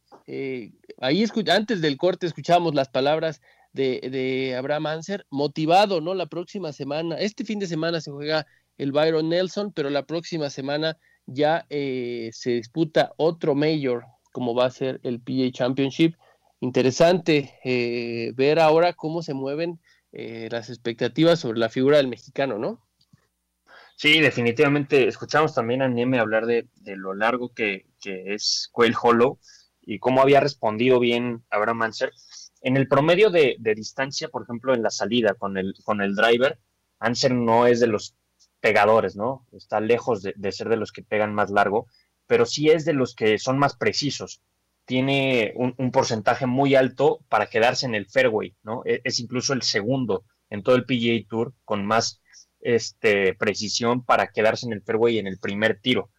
[1.00, 6.14] ahí antes del corte escuchamos las palabras de, de Abraham Anser, motivado, ¿no?
[6.14, 8.46] La próxima semana, este fin de semana se juega
[8.78, 14.06] el Byron Nelson, pero la próxima semana ya eh, se disputa otro mayor,
[14.38, 16.14] como va a ser el PA Championship.
[16.60, 19.80] Interesante eh, ver ahora cómo se mueven
[20.12, 22.80] eh, las expectativas sobre la figura del mexicano, ¿no?
[23.96, 25.08] Sí, definitivamente.
[25.08, 29.40] Escuchamos también a Neme hablar de, lo largo que, es Quail Hollow
[29.82, 32.12] y cómo había respondido bien Abraham Anser.
[32.62, 36.14] En el promedio de, de, distancia, por ejemplo, en la salida con el, con el
[36.16, 36.60] driver,
[37.00, 38.16] Anser no es de los
[38.60, 39.48] pegadores, ¿no?
[39.52, 41.88] Está lejos de, ser de los que pegan más largo,
[42.28, 44.42] pero sí es de los que son más precisos.
[44.86, 48.84] Tiene un, porcentaje muy alto para quedarse en el fairway, ¿no?
[48.86, 52.22] E, es, incluso el segundo en todo el PGA Tour con más
[52.62, 56.10] este, precisión para quedarse en el fairway en el primer tiro.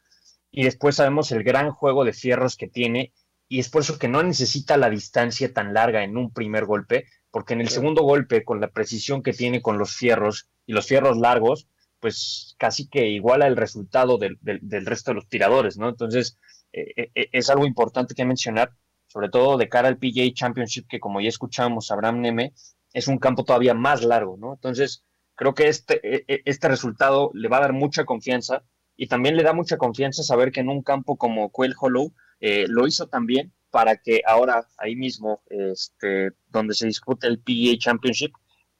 [0.50, 3.12] Y después sabemos el gran juego de fierros que tiene
[3.48, 7.06] y es por eso que no necesita la distancia tan larga en un primer golpe,
[7.30, 10.86] porque en el segundo golpe, con la precisión que tiene con los fierros y los
[10.86, 11.66] fierros largos,
[12.00, 14.38] pues casi que iguala el resultado del,
[14.86, 15.88] resto de los tiradores, ¿no?
[15.88, 16.38] Entonces,
[16.72, 18.72] eh, eh, es algo importante que mencionar,
[19.06, 22.52] sobre todo de cara al PGA Championship, que como ya escuchamos, Abraham Neme,
[22.92, 24.54] es un campo todavía más largo, ¿no?
[24.54, 28.64] Entonces, creo que este, e, e, este resultado le va a dar mucha confianza
[28.96, 32.66] y también le da mucha confianza saber que en un campo como Quail Hollow eh,
[32.68, 38.32] lo hizo también para que ahora ahí mismo, este, donde se discute el PGA Championship,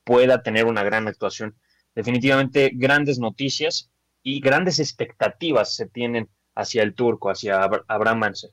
[0.05, 1.55] pueda tener una gran actuación
[1.99, 3.91] definitivamente grandes noticias
[4.23, 8.51] y grandes expectativas se tienen hacia el turco, hacia Abraham Manser.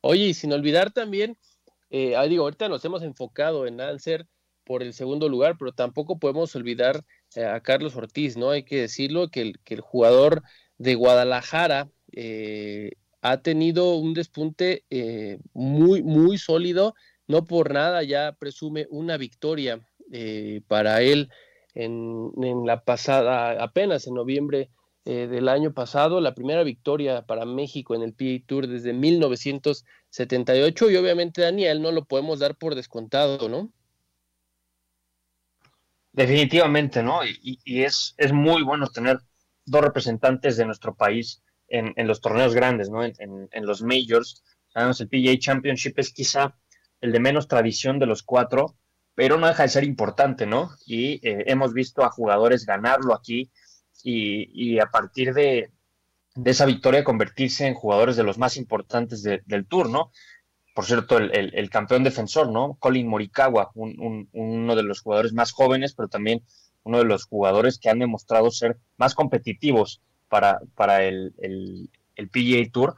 [0.00, 1.36] Oye, y sin olvidar también,
[1.90, 4.26] eh, digo, ahorita nos hemos enfocado en Anser
[4.64, 7.04] por el segundo lugar, pero tampoco podemos olvidar
[7.34, 8.48] eh, a Carlos Ortiz, ¿no?
[8.48, 10.42] Hay que decirlo, que el, jugador
[10.78, 16.94] de Guadalajara eh, ha tenido un despunte eh, muy, muy sólido,
[17.26, 19.86] no por nada ya presume una victoria
[20.68, 21.28] para él
[21.76, 24.70] en, la pasada, apenas en noviembre
[25.04, 30.90] eh, del año pasado, la primera victoria para México en el PA Tour desde 1978
[30.90, 33.70] y obviamente Daniel no lo podemos dar por descontado, ¿no?
[36.12, 37.24] Definitivamente, ¿no?
[37.24, 39.18] Y, y es, es muy bueno tener
[39.66, 43.04] dos representantes de nuestro país en, en los torneos grandes, ¿no?
[43.04, 44.42] En, en, en, los majors.
[44.68, 46.56] Sabemos, el PGA Championship es quizá
[47.02, 48.76] el de menos tradición de los cuatro,
[49.16, 50.70] pero no deja de ser importante, ¿no?
[50.86, 53.50] Y eh, hemos visto a jugadores ganarlo aquí
[54.04, 55.72] y, y a partir de,
[56.34, 60.12] de, esa victoria convertirse en jugadores de los más importantes de, del tour, ¿no?
[60.74, 62.76] Por cierto, el, el, campeón defensor, ¿no?
[62.78, 66.44] Colin Morikawa, un, un, uno de los jugadores más jóvenes, pero también
[66.82, 71.32] uno de los jugadores que han demostrado ser más competitivos para, para el,
[72.16, 72.96] el PGA Tour.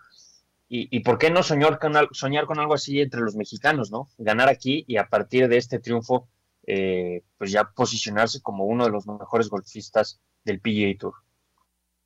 [0.71, 4.11] Y, por qué no soñar con, soñar con algo así entre los mexicanos, ¿no?
[4.19, 6.29] Ganar aquí y a partir de este triunfo,
[6.67, 11.15] eh, pues ya posicionarse como uno de los mejores golfistas del PGA Tour.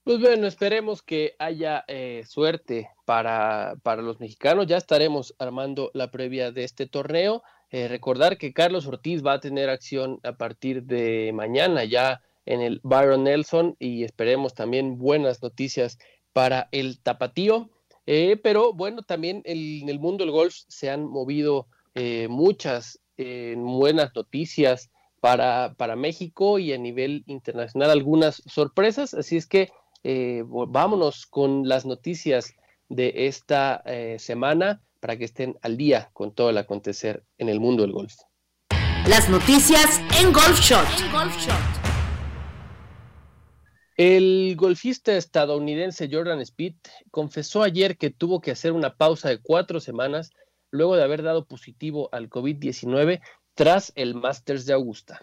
[0.05, 4.67] Pues bueno, esperemos que haya eh, suerte para, para los mexicanos.
[4.67, 7.43] Ya estaremos armando la previa de este torneo.
[7.71, 12.61] Eh, recordar que Carlos Ortiz va a tener acción a partir de mañana ya en
[12.61, 15.99] el Byron Nelson y esperemos también buenas noticias
[16.33, 17.71] para el tapatío.
[18.07, 23.01] Eh, pero bueno, también el, en el mundo del golf se han movido eh, muchas
[23.19, 29.15] eh, buenas noticias para, para, México y a nivel internacional algunas sorpresas.
[29.15, 29.71] Así es que
[30.03, 32.55] eh, vámonos con las noticias
[32.89, 33.83] de esta
[34.19, 38.15] semana para que estén al día con todo el acontecer en el mundo del golf.
[39.07, 40.87] Las noticias en Golf Shot.
[41.01, 41.72] En Golf Shot.
[43.97, 46.75] El golfista estadounidense Jordan Speed
[47.11, 50.31] confesó ayer que tuvo que hacer una pausa de cuatro semanas
[50.71, 53.21] luego de haber dado positivo al COVID-19
[53.55, 55.21] tras el Masters de Augusta.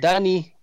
[0.00, 0.54] Dani,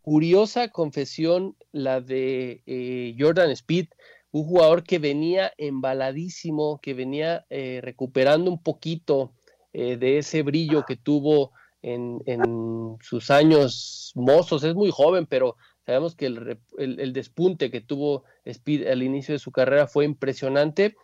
[0.00, 3.88] curiosa confesión la de eh, Jordan Speed,
[4.30, 9.34] un jugador que venía embaladísimo, que venía eh, recuperando un poquito
[9.72, 15.56] eh, de ese brillo que tuvo en, en, sus años mozos, es muy joven, pero
[15.84, 20.94] sabemos que el, el, despunte que tuvo Speed al inicio de su carrera fue impresionante.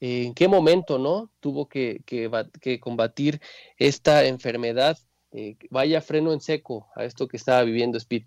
[0.00, 3.40] ¿En qué momento no tuvo que, que, que combatir
[3.78, 4.98] esta enfermedad?
[5.36, 8.24] Eh, vaya freno en seco a esto que estaba viviendo Speed.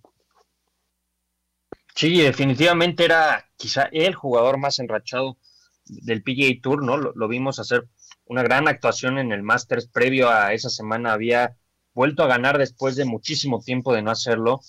[1.95, 5.37] Sí, definitivamente era quizá el jugador más enrachado
[5.85, 6.97] del PGA Tour, ¿no?
[6.97, 7.87] Lo, vimos hacer
[8.25, 11.55] una gran actuación en el Masters previo a esa semana, había
[11.97, 14.61] vuelto a ganar después de muchísimo tiempo de no hacerlo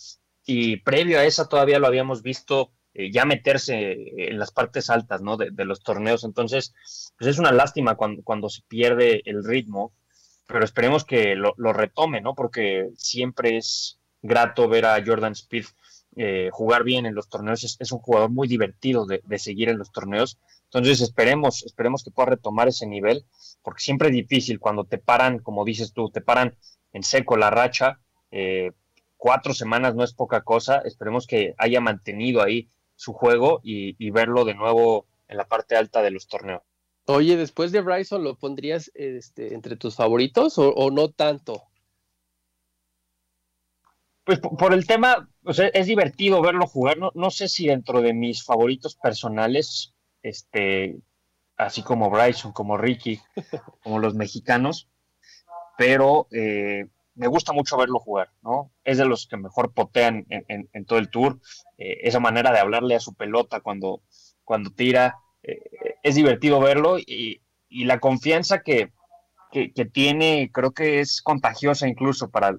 [0.47, 5.21] y previo a esa todavía lo habíamos visto eh, ya meterse en las partes altas,
[5.21, 5.37] ¿no?
[5.37, 6.73] De, los torneos, entonces,
[7.19, 9.93] pues es una lástima cuando, cuando se pierde el ritmo,
[10.47, 12.35] pero esperemos que lo, retome, ¿no?
[12.35, 15.67] Porque siempre es grato ver a Jordan Speed
[16.17, 19.69] eh, jugar bien en los torneos, es, es un jugador muy divertido de, de, seguir
[19.69, 20.39] en los torneos.
[20.65, 23.27] Entonces esperemos, esperemos que pueda retomar ese nivel,
[23.63, 26.57] porque siempre es difícil cuando te paran, como dices tú, te paran
[26.93, 28.01] en seco la racha.
[28.31, 28.73] Eh,
[29.17, 30.79] cuatro semanas no es poca cosa.
[30.79, 35.77] Esperemos que haya mantenido ahí su juego y, y, verlo de nuevo en la parte
[35.77, 36.63] alta de los torneos.
[37.07, 41.63] Oye, después de Bryson, ¿lo pondrías este, entre tus favoritos o, o no tanto?
[44.25, 46.99] Pues por, por el tema, sea, es divertido verlo jugar.
[46.99, 50.99] No, no, sé si dentro de mis favoritos personales, este,
[51.57, 53.21] así como Bryson, como Ricky,
[53.83, 54.89] como los mexicanos,
[55.79, 58.73] pero eh, me gusta mucho verlo jugar, ¿no?
[58.83, 61.39] Es de los que mejor potean en, todo el tour.
[61.79, 64.03] Eh, esa manera de hablarle a su pelota cuando,
[64.43, 65.63] cuando tira, eh,
[66.03, 68.91] es divertido verlo y, la confianza que,
[69.53, 72.57] que, tiene creo que es contagiosa incluso para,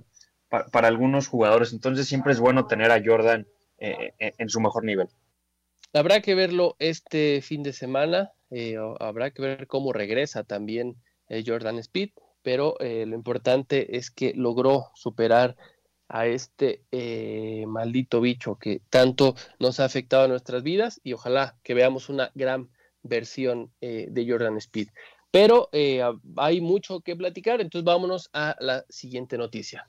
[0.50, 1.74] para, algunos jugadores.
[1.74, 3.48] Entonces siempre es bueno tener a Jordan
[3.80, 5.08] en su mejor nivel.
[5.94, 8.32] Habrá que verlo este fin de semana,
[9.00, 10.96] habrá que ver cómo regresa también
[11.44, 12.12] Jordan Speed,
[12.50, 15.56] pero eh, lo importante es que logró superar
[16.08, 21.58] a este eh, maldito bicho que tanto nos ha afectado a nuestras vidas y ojalá
[21.62, 22.72] que veamos una gran
[23.04, 24.88] versión eh, de Jordan Speed.
[25.30, 26.02] Pero eh,
[26.38, 29.88] hay mucho que platicar, entonces vámonos a la siguiente noticia.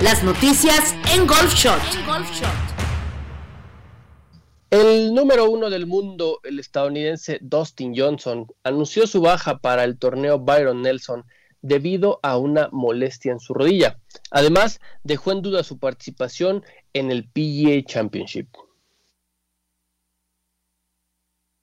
[0.00, 1.82] Las noticias en Golf Shot.
[1.98, 2.78] En Golf Shot.
[4.70, 10.38] El número uno del mundo, el estadounidense Dustin Johnson, anunció su baja para el torneo
[10.38, 11.26] Byron Nelson
[11.62, 13.98] debido a una molestia en su rodilla.
[14.30, 18.48] Además, dejó en duda su participación en el PGA Championship.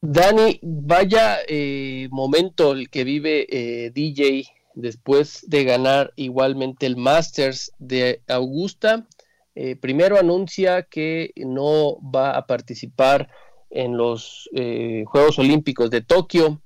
[0.01, 7.71] Dani, vaya eh, momento el que vive eh, DJ después de ganar igualmente el Masters
[7.79, 9.07] de Augusta.
[9.55, 13.29] Eh, primero anuncia que no va a participar
[13.69, 16.61] en los Juegos Olímpicos de Tokio.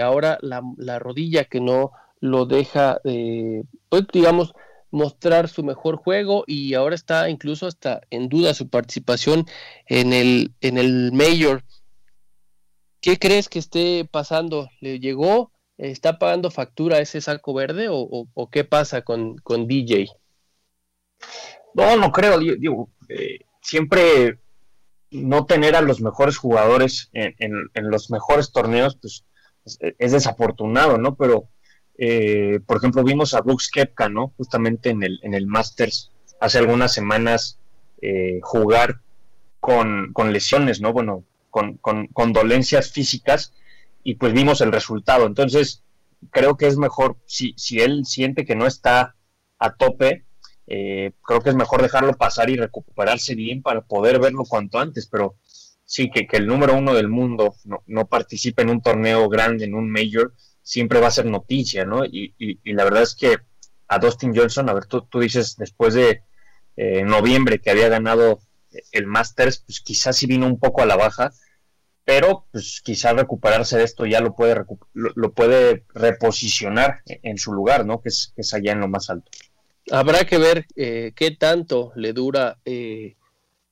[0.00, 4.52] ahora la, la, rodilla que no lo deja, pues digamos,
[4.90, 9.46] mostrar su mejor juego y ahora está incluso hasta en duda su participación
[9.86, 11.64] en el, en el Mayor.
[13.00, 14.68] ¿Qué crees que esté pasando?
[14.80, 15.52] ¿Le llegó?
[15.78, 20.10] ¿Está pagando factura ese saco verde o, qué pasa con, con, DJ?
[21.72, 22.38] No, no creo.
[22.38, 24.38] Digo, eh, siempre
[25.10, 29.24] no tener a los mejores jugadores en, en, los mejores torneos, pues
[29.98, 31.16] es, desafortunado, ¿no?
[31.16, 31.48] Pero,
[32.02, 34.32] eh, por ejemplo, vimos a Brooks Kepka, ¿no?
[34.38, 37.58] Justamente en el, en el Masters hace algunas semanas
[38.00, 39.02] eh, jugar
[39.60, 40.94] con, con lesiones, ¿no?
[40.94, 43.52] Bueno, con, con, dolencias físicas
[44.02, 45.26] y pues vimos el resultado.
[45.26, 45.84] Entonces,
[46.30, 49.14] creo que es mejor, si, si él siente que no está
[49.58, 50.24] a tope,
[50.68, 55.06] eh, creo que es mejor dejarlo pasar y recuperarse bien para poder verlo cuanto antes,
[55.06, 55.36] pero
[55.84, 59.74] sí, que, el número uno del mundo no, no, participe en un torneo grande, en
[59.74, 60.32] un major,
[60.70, 62.04] siempre va a ser noticia, ¿no?
[62.04, 63.38] Y, y, la verdad es que
[63.88, 66.22] a Dustin Johnson, a ver, tú, tú dices después de
[66.76, 68.38] eh, noviembre que había ganado
[68.92, 71.32] el Masters, pues quizás sí vino un poco a la baja,
[72.04, 74.64] pero pues quizás recuperarse de esto ya lo puede,
[74.94, 78.00] lo, puede reposicionar en su lugar, ¿no?
[78.00, 79.28] Que es, es allá en lo más alto.
[79.90, 83.16] Habrá que ver eh, qué tanto le dura eh,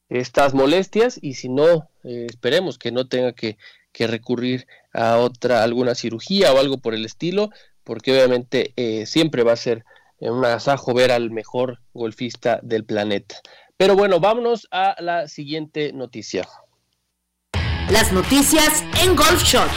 [0.09, 3.57] estas molestias y si no, eh, esperemos que no tenga que,
[3.93, 7.51] que, recurrir a otra, alguna cirugía o algo por el estilo,
[7.85, 8.75] porque obviamente
[9.07, 9.85] siempre va a ser
[10.21, 13.37] un agasajo ver al mejor golfista del planeta.
[13.77, 16.47] Pero bueno, vámonos a la siguiente noticia.
[17.91, 19.71] Las noticias en Golf Shot.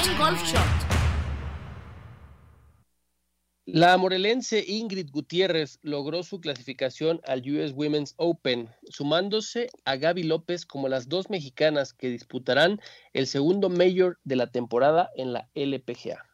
[3.73, 10.65] La morelense Ingrid Gutiérrez logró su clasificación al US Women's Open, sumándose a Gaby López
[10.65, 12.81] como las dos mexicanas que disputarán
[13.13, 16.29] el segundo Mayor de la temporada en la LPGA.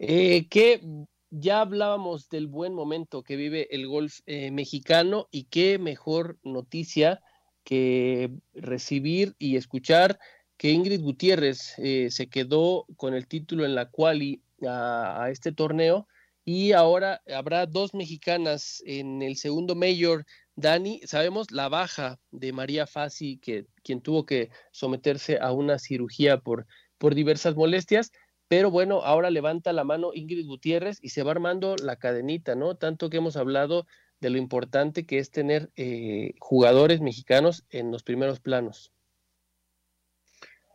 [0.00, 0.82] Eh, ¿Qué
[1.30, 7.22] ya hablábamos del buen momento que vive el golf eh, mexicano y qué mejor noticia
[7.64, 10.18] que recibir y escuchar
[10.58, 16.06] que Ingrid Gutiérrez eh, se quedó con el título en la quali a, este torneo
[16.44, 20.26] y ahora habrá dos mexicanas en el segundo mayor.
[20.56, 26.38] Dani, sabemos la baja de María Fassi, que quien tuvo que someterse a una cirugía
[26.38, 26.66] por,
[26.98, 28.12] por diversas molestias,
[28.48, 32.76] pero bueno, ahora levanta la mano Ingrid Gutiérrez y se va armando la cadenita, ¿no?
[32.76, 33.86] Tanto que hemos hablado
[34.20, 38.93] de lo importante que es tener eh, jugadores mexicanos en los primeros planos.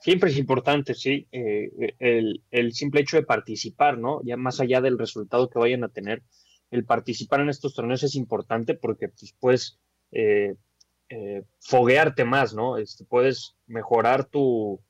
[0.02, 1.70] Siempre es importante, sí, eh,
[2.00, 4.22] el, el, simple hecho de participar, ¿no?
[4.24, 6.24] Ya más allá del resultado que vayan a tener,
[6.72, 9.80] el participar en estos torneos es importante porque pues, puedes
[10.12, 10.56] eh,
[11.60, 12.78] foguearte más, ¿no?
[12.78, 14.82] Este, puedes mejorar tu,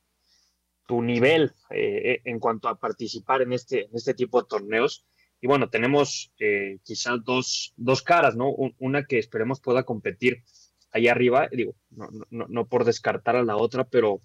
[0.90, 5.06] tu nivel eh, eh, en cuanto a participar en este, este tipo de torneos.
[5.40, 8.50] Y bueno, tenemos eh, quizás dos, dos caras, ¿no?
[8.78, 10.42] Una que esperemos pueda competir
[10.90, 14.20] allá arriba, digo, no, no, no por descartar a la otra, pero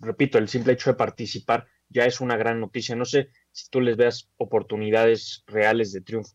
[0.00, 2.96] repito, el simple hecho de participar ya es una gran noticia.
[2.96, 6.34] No sé si tú les veas oportunidades reales de triunfo.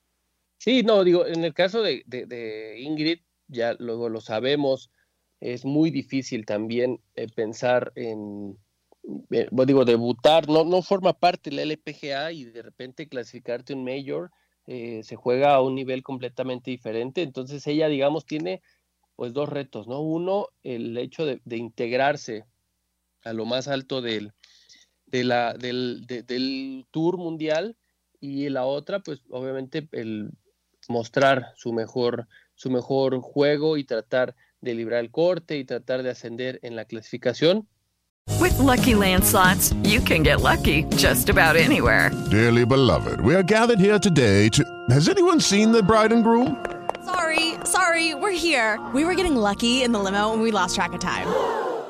[0.57, 4.91] Sí, no, digo, en el caso de, de, Ingrid, ya luego lo sabemos,
[5.39, 7.01] es muy difícil también
[7.35, 8.57] pensar en,
[9.31, 13.85] eh, digo, debutar, no, no forma parte de la LPGA y de repente clasificarte un
[13.85, 14.31] mayor
[14.71, 17.23] eh, se juega a un nivel completamente diferente.
[17.23, 18.61] Entonces ella, digamos, tiene
[19.15, 20.01] pues dos retos, ¿no?
[20.01, 22.45] Uno, el hecho de, integrarse
[23.23, 24.33] a lo más alto del,
[25.07, 27.77] de la, del, del tour mundial
[28.19, 30.31] y la otra, pues obviamente el
[30.87, 36.09] mostrar su mejor, su mejor juego y tratar de librar el corte y tratar de
[36.09, 37.67] ascender en la clasificación
[38.39, 42.09] With lucky landslots, you can get lucky just about anywhere.
[42.31, 44.63] Dearly beloved, we are gathered here today to.
[44.89, 46.55] Has anyone seen the bride and groom?
[47.03, 48.79] Sorry, sorry, we're here.
[48.93, 51.27] We were getting lucky in the limo and we lost track of time.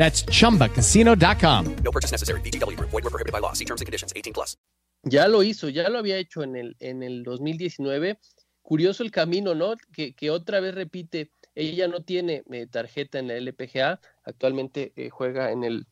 [0.00, 1.76] That's chumbacasino.com.
[1.84, 2.40] No purchase necessary.
[2.40, 2.88] VGW Group.
[2.88, 3.52] Void were prohibited by law.
[3.52, 4.14] See terms and conditions.
[4.16, 4.56] 18 plus.
[5.02, 8.18] Ya lo hizo, ya lo había hecho en el, en el 2019.
[8.62, 9.74] Curioso el camino, ¿no?
[9.92, 15.10] Que, que otra vez repite, ella no tiene eh, tarjeta en la LPGA, actualmente eh,
[15.10, 15.86] juega en el,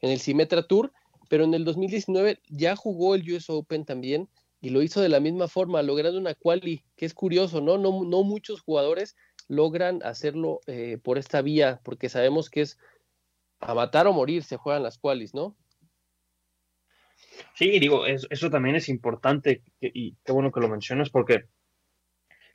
[0.00, 0.92] en el Symetra Tour,
[1.28, 4.28] pero en el 2019 ya jugó el US Open también
[4.60, 7.78] y lo hizo de la misma forma, logrando una quali, que es curioso, ¿no?
[7.78, 9.14] No, no muchos jugadores
[9.48, 12.78] logran hacerlo eh, por esta vía, porque sabemos que es
[13.60, 15.56] a matar o morir se juegan las qualis, ¿no?
[17.54, 21.44] Sí, digo, es- eso también es importante y qué bueno que lo mencionas porque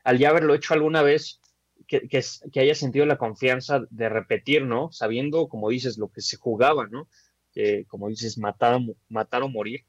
[0.04, 1.42] al ya haberlo hecho alguna vez,
[1.88, 4.92] que, que, haya sentido la confianza de repetir, ¿no?
[4.92, 7.10] Sabiendo, como dices, lo que se jugaba, ¿no?
[7.88, 8.80] Como dices, matar,
[9.10, 9.86] matar o morir.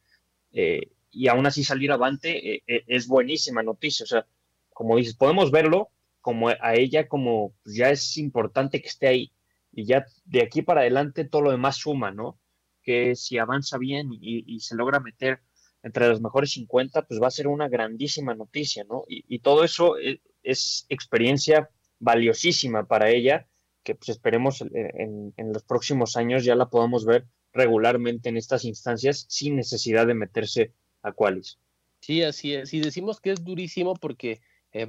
[0.52, 4.04] eh, y aún así salir avante eh, eh, es buenísima noticia.
[4.04, 4.28] O sea,
[4.74, 5.90] como dices, podemos verlo
[6.22, 9.33] como a ella como pues, ya es importante que esté ahí.
[9.74, 12.38] Y ya de aquí para adelante todo lo demás suma, ¿no?
[12.84, 15.40] que si avanza bien y, se logra meter
[15.82, 19.04] entre los mejores 50, pues va a ser una grandísima noticia, ¿no?
[19.08, 23.48] Y, todo eso es, es experiencia valiosísima para ella,
[23.82, 29.26] que pues esperemos en, los próximos años ya la podamos ver regularmente en estas instancias
[29.28, 30.72] sin necesidad de meterse
[31.02, 31.58] a qualis.
[32.00, 32.72] Sí, así es.
[32.74, 34.40] Y decimos que es durísimo porque,
[34.74, 34.86] eh,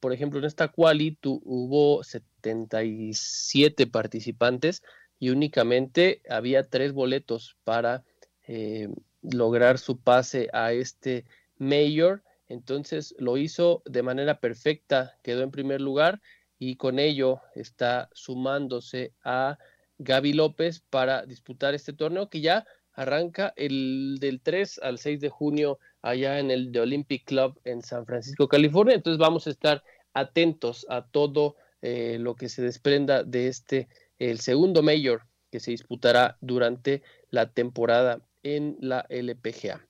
[0.00, 4.82] por- ejemplo, en esta quali tu- hubo 77 participantes
[5.18, 8.04] y únicamente había tres boletos para
[8.46, 8.88] eh,
[9.22, 11.26] lograr su pase a este
[11.58, 12.24] mayor.
[12.48, 16.22] Entonces lo hizo de manera perfecta, quedó en primer lugar
[16.58, 19.58] y con ello está sumándose a
[19.98, 25.28] Gaby López para disputar este torneo que ya arranca el del 3 al 6 de
[25.28, 25.78] junio
[26.10, 28.94] allá en el The Olympic Club en San Francisco, California.
[28.94, 29.82] Entonces vamos a estar
[30.14, 33.88] atentos a todo eh, lo que se desprenda de este,
[34.18, 39.86] el segundo mayor que se disputará durante la temporada en la LPGA.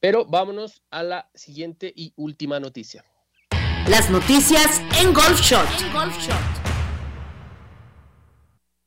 [0.00, 3.04] Pero vámonos a la siguiente y última noticia.
[3.88, 6.55] Las noticias en Golf Shot.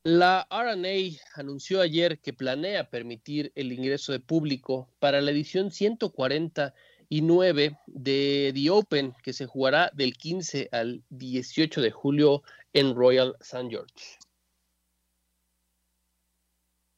[0.02, 7.76] La RNA anunció ayer que planea permitir el ingreso de público para la edición 149
[7.86, 12.42] de The Open, que se jugará del 15 al 18 de julio
[12.72, 13.68] en Royal St.
[13.68, 14.16] George.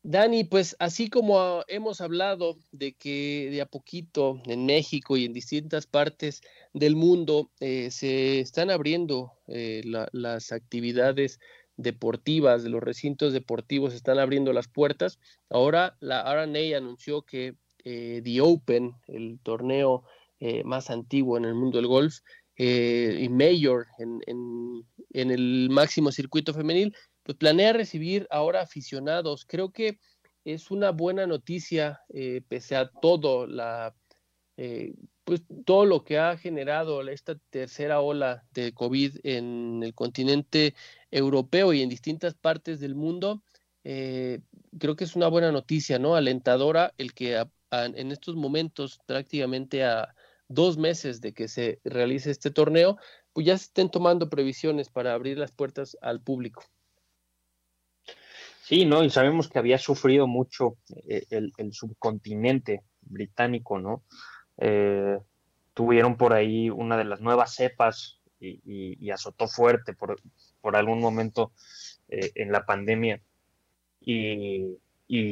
[0.05, 5.33] Dani, pues así como hemos hablado de que de a poquito en México y en
[5.33, 6.41] distintas partes
[6.73, 11.39] del mundo eh, se están abriendo eh, la- las actividades
[11.83, 15.19] deportivas, de los recintos deportivos están abriendo las puertas.
[15.51, 17.55] Ahora la RNA anunció que
[17.85, 20.05] eh, The Open, el torneo
[20.41, 22.19] eh, más antiguo en el mundo del golf,
[22.57, 29.45] eh, y Mayor en, en- en el máximo circuito femenil, pues planea recibir ahora aficionados.
[29.47, 29.99] Creo que
[30.45, 32.01] es una buena noticia,
[32.49, 33.95] pese a todo, la,
[35.25, 40.75] pues todo lo que ha generado esta tercera ola de COVID en el continente
[41.13, 43.43] europeo y en distintas partes del mundo,
[43.85, 44.41] eh,
[44.79, 46.17] creo que es una buena noticia, ¿no?
[46.17, 50.15] Alentadora el que en estos momentos, prácticamente a
[50.49, 52.99] dos meses de que se realice este torneo,
[53.33, 56.65] pues ya se estén tomando previsiones para abrir las puertas al público.
[58.63, 59.03] Sí, ¿no?
[59.05, 64.03] Y sabemos que había sufrido mucho eh, el, subcontinente británico, ¿no?
[64.59, 65.19] Eh,
[65.73, 70.17] tuvieron por ahí una de las nuevas cepas y azotó fuerte por,
[70.63, 71.53] por algún momento
[72.09, 73.21] eh, en la pandemia.
[74.01, 74.79] Y,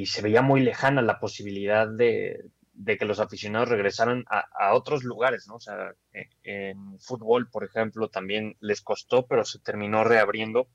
[0.05, 2.51] se veía muy lejana la posibilidad de,
[2.87, 5.55] que los aficionados regresaran a, otros lugares, ¿no?
[5.55, 10.69] O sea, eh, en fútbol, por ejemplo, también les costó, pero se terminó reabriendo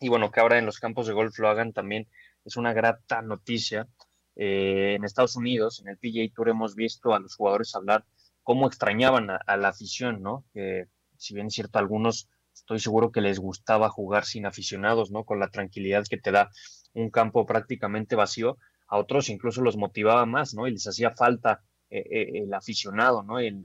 [0.00, 2.08] y bueno, que ahora en los campos de golf lo hagan también
[2.44, 3.88] es una grata noticia.
[4.36, 8.04] Eh, en Estados Unidos, en el PGA Tour, hemos visto a los jugadores hablar
[8.42, 10.44] cómo extrañaban a, a la afición, ¿no?
[10.52, 15.24] Que si bien es cierto, algunos estoy seguro que les gustaba jugar sin aficionados, ¿no?
[15.24, 16.50] Con la tranquilidad que te da
[16.94, 20.66] un campo prácticamente vacío, a otros incluso los motivaba más, ¿no?
[20.66, 23.38] Y les hacía falta el aficionado, ¿no?
[23.38, 23.64] El,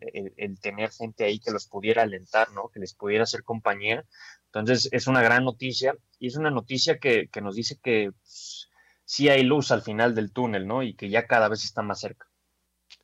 [0.61, 2.69] tener gente ahí que los pudiera alentar, ¿no?
[2.69, 4.05] Que les pudiera hacer compañía.
[4.45, 8.69] Entonces, es una gran noticia y es una noticia que, que nos dice que pues,
[9.05, 10.83] sí hay luz al final del túnel, ¿no?
[10.83, 12.27] Y que ya cada vez está más cerca.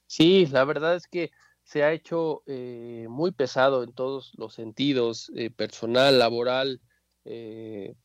[0.05, 1.31] Sí, la verdad es que
[1.65, 6.79] se ha hecho eh, muy pesado en todos los sentidos, eh, personal, laboral,
[7.25, 7.95] eh,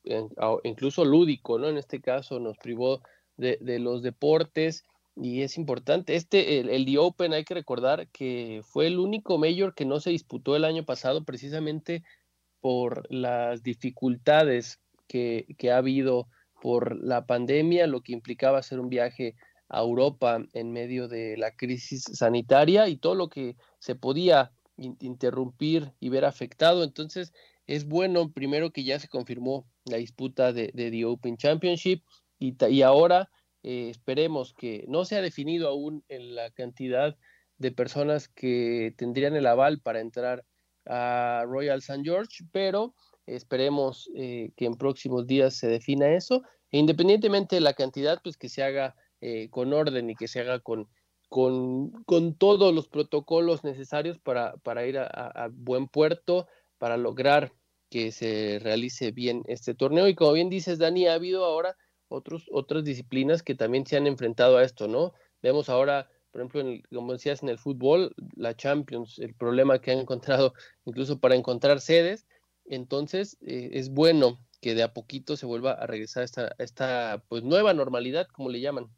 [0.64, 1.68] incluso lúdico, ¿no?
[1.68, 3.02] En este caso nos privó
[3.36, 6.16] de, los deportes y es importante.
[6.16, 10.11] Este, el, el, Open, hay que recordar que fue el único mayor que no se
[10.11, 12.02] disputó el año pasado precisamente
[12.61, 16.28] por las dificultades que, que ha habido
[16.62, 19.34] por la pandemia, lo que implicaba hacer un viaje
[19.70, 25.92] a Europa en medio de la crisis sanitaria y todo lo que se podía interrumpir
[26.00, 26.82] y ver afectado.
[26.82, 27.32] Entonces,
[27.66, 32.02] es bueno, primero que ya se confirmó la disputa de, de The Open Championship
[32.38, 33.30] y, y ahora
[33.62, 37.16] eh, esperemos que no se ha definido aún en la cantidad
[37.58, 40.44] de personas que tendrían el aval para entrar
[40.86, 42.02] a Royal St.
[42.02, 42.94] George, pero
[43.26, 46.42] esperemos eh, que en próximos días se defina eso.
[46.72, 50.40] E independientemente de la cantidad, pues que se haga eh, con orden y que se
[50.40, 50.88] haga con,
[51.28, 56.48] con, con todos los protocolos necesarios para, para ir a, buen puerto,
[56.78, 57.52] para lograr
[57.88, 60.08] que se realice bien este torneo.
[60.08, 61.76] Y como bien dices, Dani, ha habido ahora
[62.08, 65.12] otros, otras disciplinas que también se han enfrentado a esto, ¿no?
[65.42, 69.92] Vemos ahora, por ejemplo, en como decías, en el fútbol, la Champions, el problema que
[69.92, 70.54] han encontrado
[70.84, 72.26] incluso para encontrar sedes.
[72.64, 77.24] Entonces, eh, es bueno que de a poquito se vuelva a regresar a esta, esta
[77.28, 78.88] pues, nueva normalidad, como le llaman.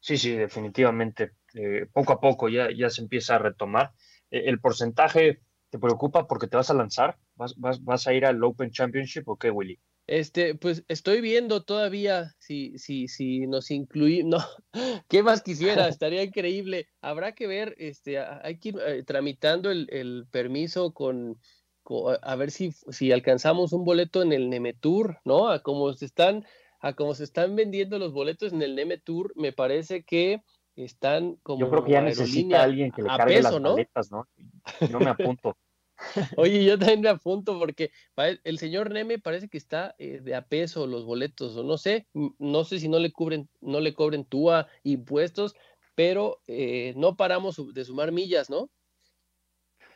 [0.00, 1.32] Sí, sí, definitivamente.
[1.54, 3.92] Eh, poco a poco ya, ya se empieza a retomar.
[4.30, 7.18] Eh, ¿El porcentaje te preocupa porque te vas a lanzar?
[7.34, 9.78] ¿Vas, vas, vas a ir al Open Championship o qué, Willy?
[10.06, 14.44] Este, pues estoy viendo todavía si, si, si nos incluimos.
[14.74, 15.86] No, ¿qué más quisiera?
[15.88, 16.88] Estaría increíble.
[17.00, 21.38] Habrá que ver, este, hay que ir eh, tramitando el, el permiso con,
[21.82, 25.48] con, a ver si, si alcanzamos un boleto en el Nemetour, ¿no?
[25.48, 26.44] A como se están
[26.80, 30.42] a como se están vendiendo los boletos en el Neme Tour, me parece que
[30.76, 31.60] están como.
[31.60, 33.76] Yo creo que ya necesita alguien que le cargue las ¿no?
[34.10, 34.28] ¿no?
[34.90, 35.56] No me apunto.
[36.38, 40.46] Oye, yo también me apunto porque el señor Neme parece que está eh, de a
[40.46, 42.06] peso los boletos, o no sé,
[42.38, 45.54] no sé si no le cubren, no le cobren TUA impuestos,
[45.94, 48.70] pero eh, no paramos de sumar millas, ¿no?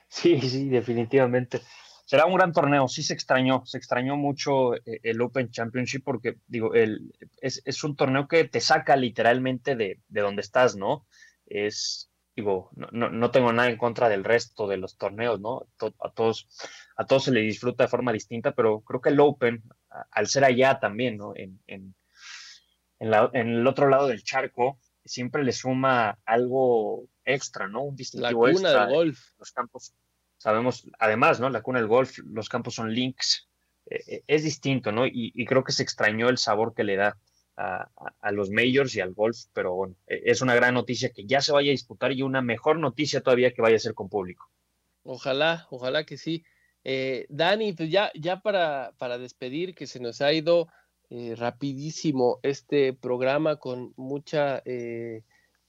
[0.09, 1.63] Sí, sí, definitivamente
[2.15, 2.87] será un gran torneo.
[2.87, 7.83] Sí se extrañó, se extrañó mucho eh, el Open Championship porque, digo, el, es, es
[7.83, 11.09] un torneo que te saca literalmente de, de donde estás, ¿no?
[11.45, 15.67] Es, digo, no, no, tengo nada en contra del resto de los torneos, ¿no?
[15.99, 16.47] A todos,
[16.97, 19.65] a todos se le disfruta de forma distinta, pero creo que el Open,
[20.13, 21.33] al ser allá también, ¿no?
[21.35, 21.97] En, en,
[23.01, 27.83] en, la, en el otro lado del charco, siempre le suma algo extra, ¿no?
[27.83, 28.87] Un distintivo la cuna extra.
[28.87, 29.19] Del golf.
[29.37, 29.93] Los campos,
[30.45, 31.49] Sabemos, además, ¿no?
[31.49, 33.49] La cuna del golf, los campos son links,
[33.87, 35.07] eh, eh, es distinto, ¿no?
[35.07, 37.17] Y, creo que se extrañó el sabor que le da
[37.57, 41.41] a, los majors y al golf, pero bueno, eh, es una gran noticia que ya
[41.41, 44.51] se vaya a disputar y una mejor noticia todavía que vaya a ser con público.
[45.03, 46.45] Ojalá, ojalá que sí.
[47.31, 50.69] Dani, pues ya, ya para, para despedir, que se nos ha ido
[51.09, 54.63] rapidísimo este programa con mucha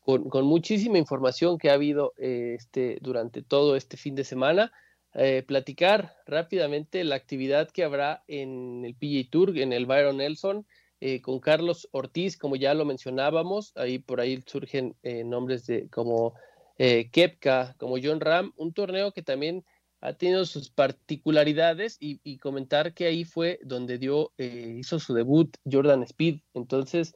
[0.06, 4.72] con, muchísima información que ha habido eh, este, durante todo este fin de semana.
[5.16, 10.68] Eh, platicar rápidamente la actividad que habrá en el PGA Tour, en el Byron Nelson,
[11.00, 16.34] eh, con Carlos Ortiz, como ya lo mencionábamos, ahí por ahí surgen nombres de como
[16.78, 19.64] Kepka, como John Ram, un torneo que también
[20.02, 26.04] ha tenido sus particularidades y, comentar que ahí fue donde dio, hizo su debut Jordan
[26.04, 26.42] Speed.
[26.54, 27.16] Entonces,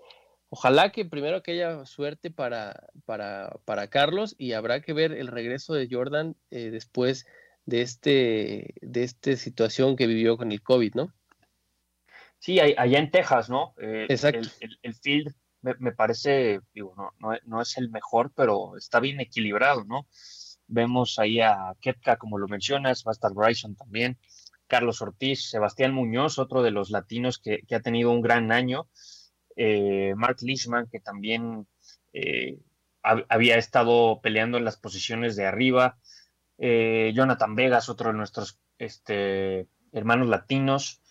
[0.49, 5.27] Ojalá que primero que haya suerte para, para, para Carlos y habrá que ver el
[5.27, 7.27] regreso de Jordan eh, después
[7.65, 11.13] de este de esta situación que vivió con el COVID, ¿no?
[12.39, 13.75] Sí, allá en Texas, ¿no?
[13.77, 14.49] Eh, Exacto.
[14.81, 19.83] El, field me, parece, digo, no, no, no, es el mejor, pero está bien equilibrado,
[19.83, 20.07] ¿no?
[20.67, 24.17] Vemos ahí a Kepka, como lo mencionas, va a estar Bryson también,
[24.67, 28.87] Carlos Ortiz, Sebastián Muñoz, otro de los latinos que, que ha tenido un gran año
[29.61, 31.67] eh, Mark Leishman, que también
[32.13, 32.59] eh,
[33.03, 35.97] había estado peleando en las posiciones de arriba,
[36.57, 41.01] eh, Jonathan Vegas, otro de nuestros este, hermanos latinos.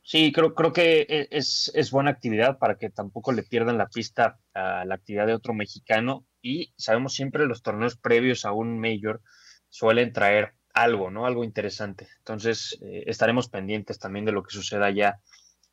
[0.00, 4.38] Sí, creo, que e, es, es, buena actividad para que tampoco le pierdan la pista
[4.54, 6.24] a la actividad de otro mexicano.
[6.40, 9.20] Y sabemos siempre los torneos previos a un mayor
[9.68, 11.26] suelen traer algo, ¿no?
[11.26, 12.08] Algo interesante.
[12.16, 15.20] Entonces, estaremos pendientes también de lo que suceda ya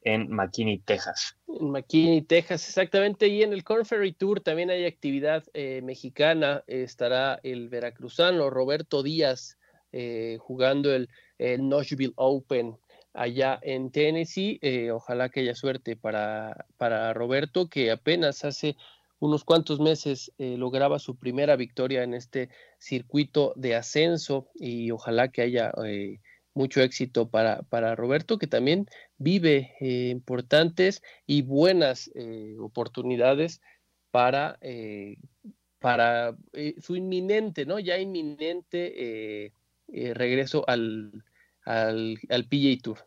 [0.08, 1.36] en McKinney, Texas.
[1.48, 3.28] En McKinney, Texas, exactamente.
[3.28, 6.64] Y en el Corn Ferry Tour también hay actividad eh, mexicana.
[6.68, 9.58] estará el veracruzano Roberto Díaz
[9.92, 12.78] eh, jugando el, el, Nashville Open
[13.14, 14.60] allá en Tennessee.
[14.62, 18.78] Eh, ojalá que haya suerte para, para Roberto, que apenas hace
[19.20, 25.42] unos cuantos meses lograba su primera victoria en este circuito de ascenso y ojalá que
[25.42, 25.74] haya
[26.58, 28.88] mucho éxito para, para Roberto, que también
[29.18, 33.62] vive eh, importantes y buenas eh, oportunidades
[34.12, 35.18] para, eh,
[35.80, 36.36] para
[36.80, 37.80] su inminente, ¿no?
[37.80, 39.54] Ya inminente
[39.88, 41.24] regreso al,
[41.66, 43.00] al, al PGA Tour.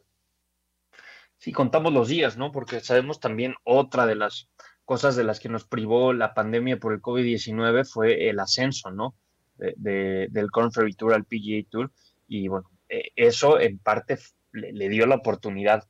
[1.39, 2.53] Sí, contamos los días, ¿no?
[2.53, 4.49] Porque sabemos también otra de las
[4.85, 9.15] cosas de las que nos privó la pandemia por el COVID-19 fue el ascenso, ¿no?
[9.57, 11.93] De, del Corn Tour al PGA Tour.
[12.29, 14.19] Y bueno, eso en parte
[14.53, 15.85] le, dio la oportunidad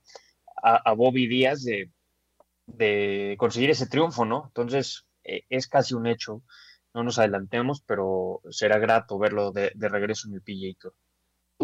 [0.63, 4.45] a, Bobby Díaz de, conseguir ese triunfo, ¿no?
[4.47, 6.43] Entonces, eh, es casi un hecho.
[6.93, 10.95] No nos adelantemos, pero será grato verlo de, regreso en el Tour.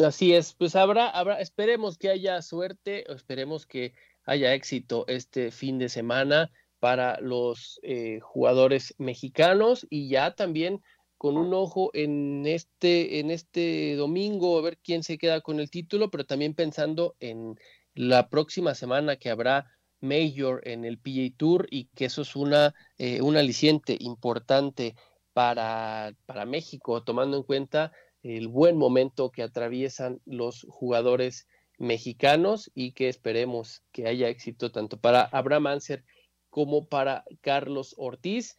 [0.04, 3.94] Así es, pues habrá, habrá, esperemos que haya suerte, esperemos que
[4.24, 10.82] haya éxito este fin de semana para los eh, jugadores mexicanos y ya también
[11.26, 15.70] con un ojo en este, en este domingo, a ver quién se queda con el
[15.70, 17.58] título, pero también pensando en
[17.94, 19.66] la próxima semana que habrá
[19.98, 24.94] Major en el PGA Tour y que eso es una, eh, un aliciente importante
[25.32, 27.90] para, para México, tomando en cuenta
[28.22, 35.00] el buen momento que atraviesan los jugadores mexicanos y que esperemos que haya éxito tanto
[35.00, 36.04] para Abraham Anser
[36.50, 38.56] como para Carlos Ortiz.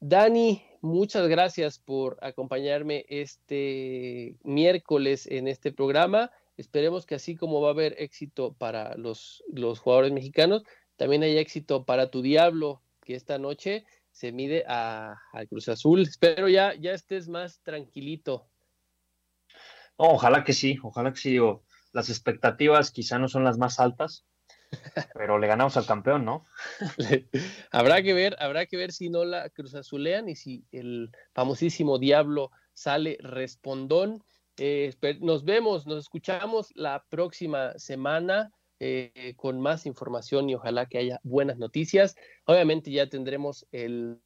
[0.00, 6.30] Dani, muchas gracias por acompañarme este miércoles en este programa.
[6.56, 10.64] Esperemos que así como va a haber éxito para los, los jugadores mexicanos,
[10.96, 15.20] también haya éxito para tu Diablo, que esta noche se mide a,
[15.50, 16.00] Cruz Azul.
[16.02, 18.46] Espero ya, ya estés más tranquilito.
[19.96, 21.36] ojalá que sí, ojalá que sí.
[21.92, 24.24] las expectativas quizá no son las más altas,
[25.14, 26.44] pero le ganamos al campeón, ¿no?
[27.70, 31.98] habrá que ver, habrá que ver si no la Cruz Azulean y si el famosísimo
[31.98, 34.22] Diablo sale respondón.
[34.56, 40.98] Eh, nos vemos, nos escuchamos la próxima semana eh, con más información y ojalá que
[40.98, 42.16] haya buenas noticias.
[42.44, 44.20] Obviamente ya tendremos el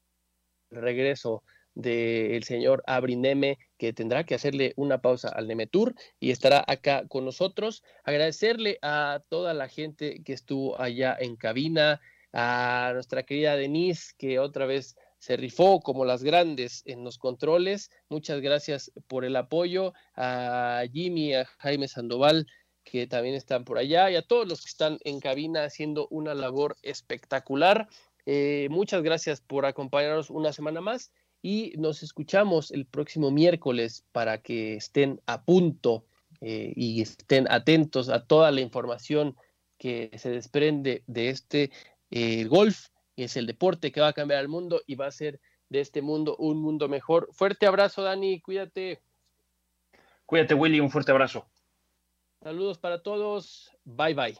[0.70, 1.42] regreso
[1.74, 3.59] del señor Abrineme,
[3.93, 7.82] tendrá que hacerle una pausa al Nemetur y estará acá con nosotros.
[8.05, 12.01] Agradecerle a toda la gente que estuvo allá en cabina,
[12.32, 17.91] a nuestra querida Denise, que otra vez se rifó como las grandes en los controles.
[18.09, 19.95] Muchas gracias por el apoyo.
[20.16, 22.47] A Jimmy, a Jaime Sandoval,
[22.82, 26.35] que también están por allá, y a todos los que están en cabina haciendo una
[26.35, 27.89] labor espectacular.
[28.26, 31.12] Eh, muchas gracias por acompañarnos una semana más
[31.45, 36.07] y nos escuchamos el próximo miércoles para que estén a punto
[36.40, 39.36] eh, y estén atentos a toda la información
[39.76, 41.70] que se desprende de este
[42.11, 45.11] eh, golf, que es el deporte que va a cambiar el mundo y va a
[45.11, 45.38] ser
[45.68, 47.28] de este mundo un mundo mejor.
[47.34, 49.03] Fuerte abrazo, Dani, cuídate.
[50.24, 51.45] Cuídate, Willy, un fuerte abrazo.
[52.42, 53.70] Saludos para todos.
[53.84, 54.38] Bye bye.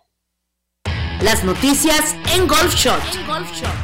[1.23, 3.03] Las noticias en Golf Shot.
[3.15, 3.84] En Golf Shot.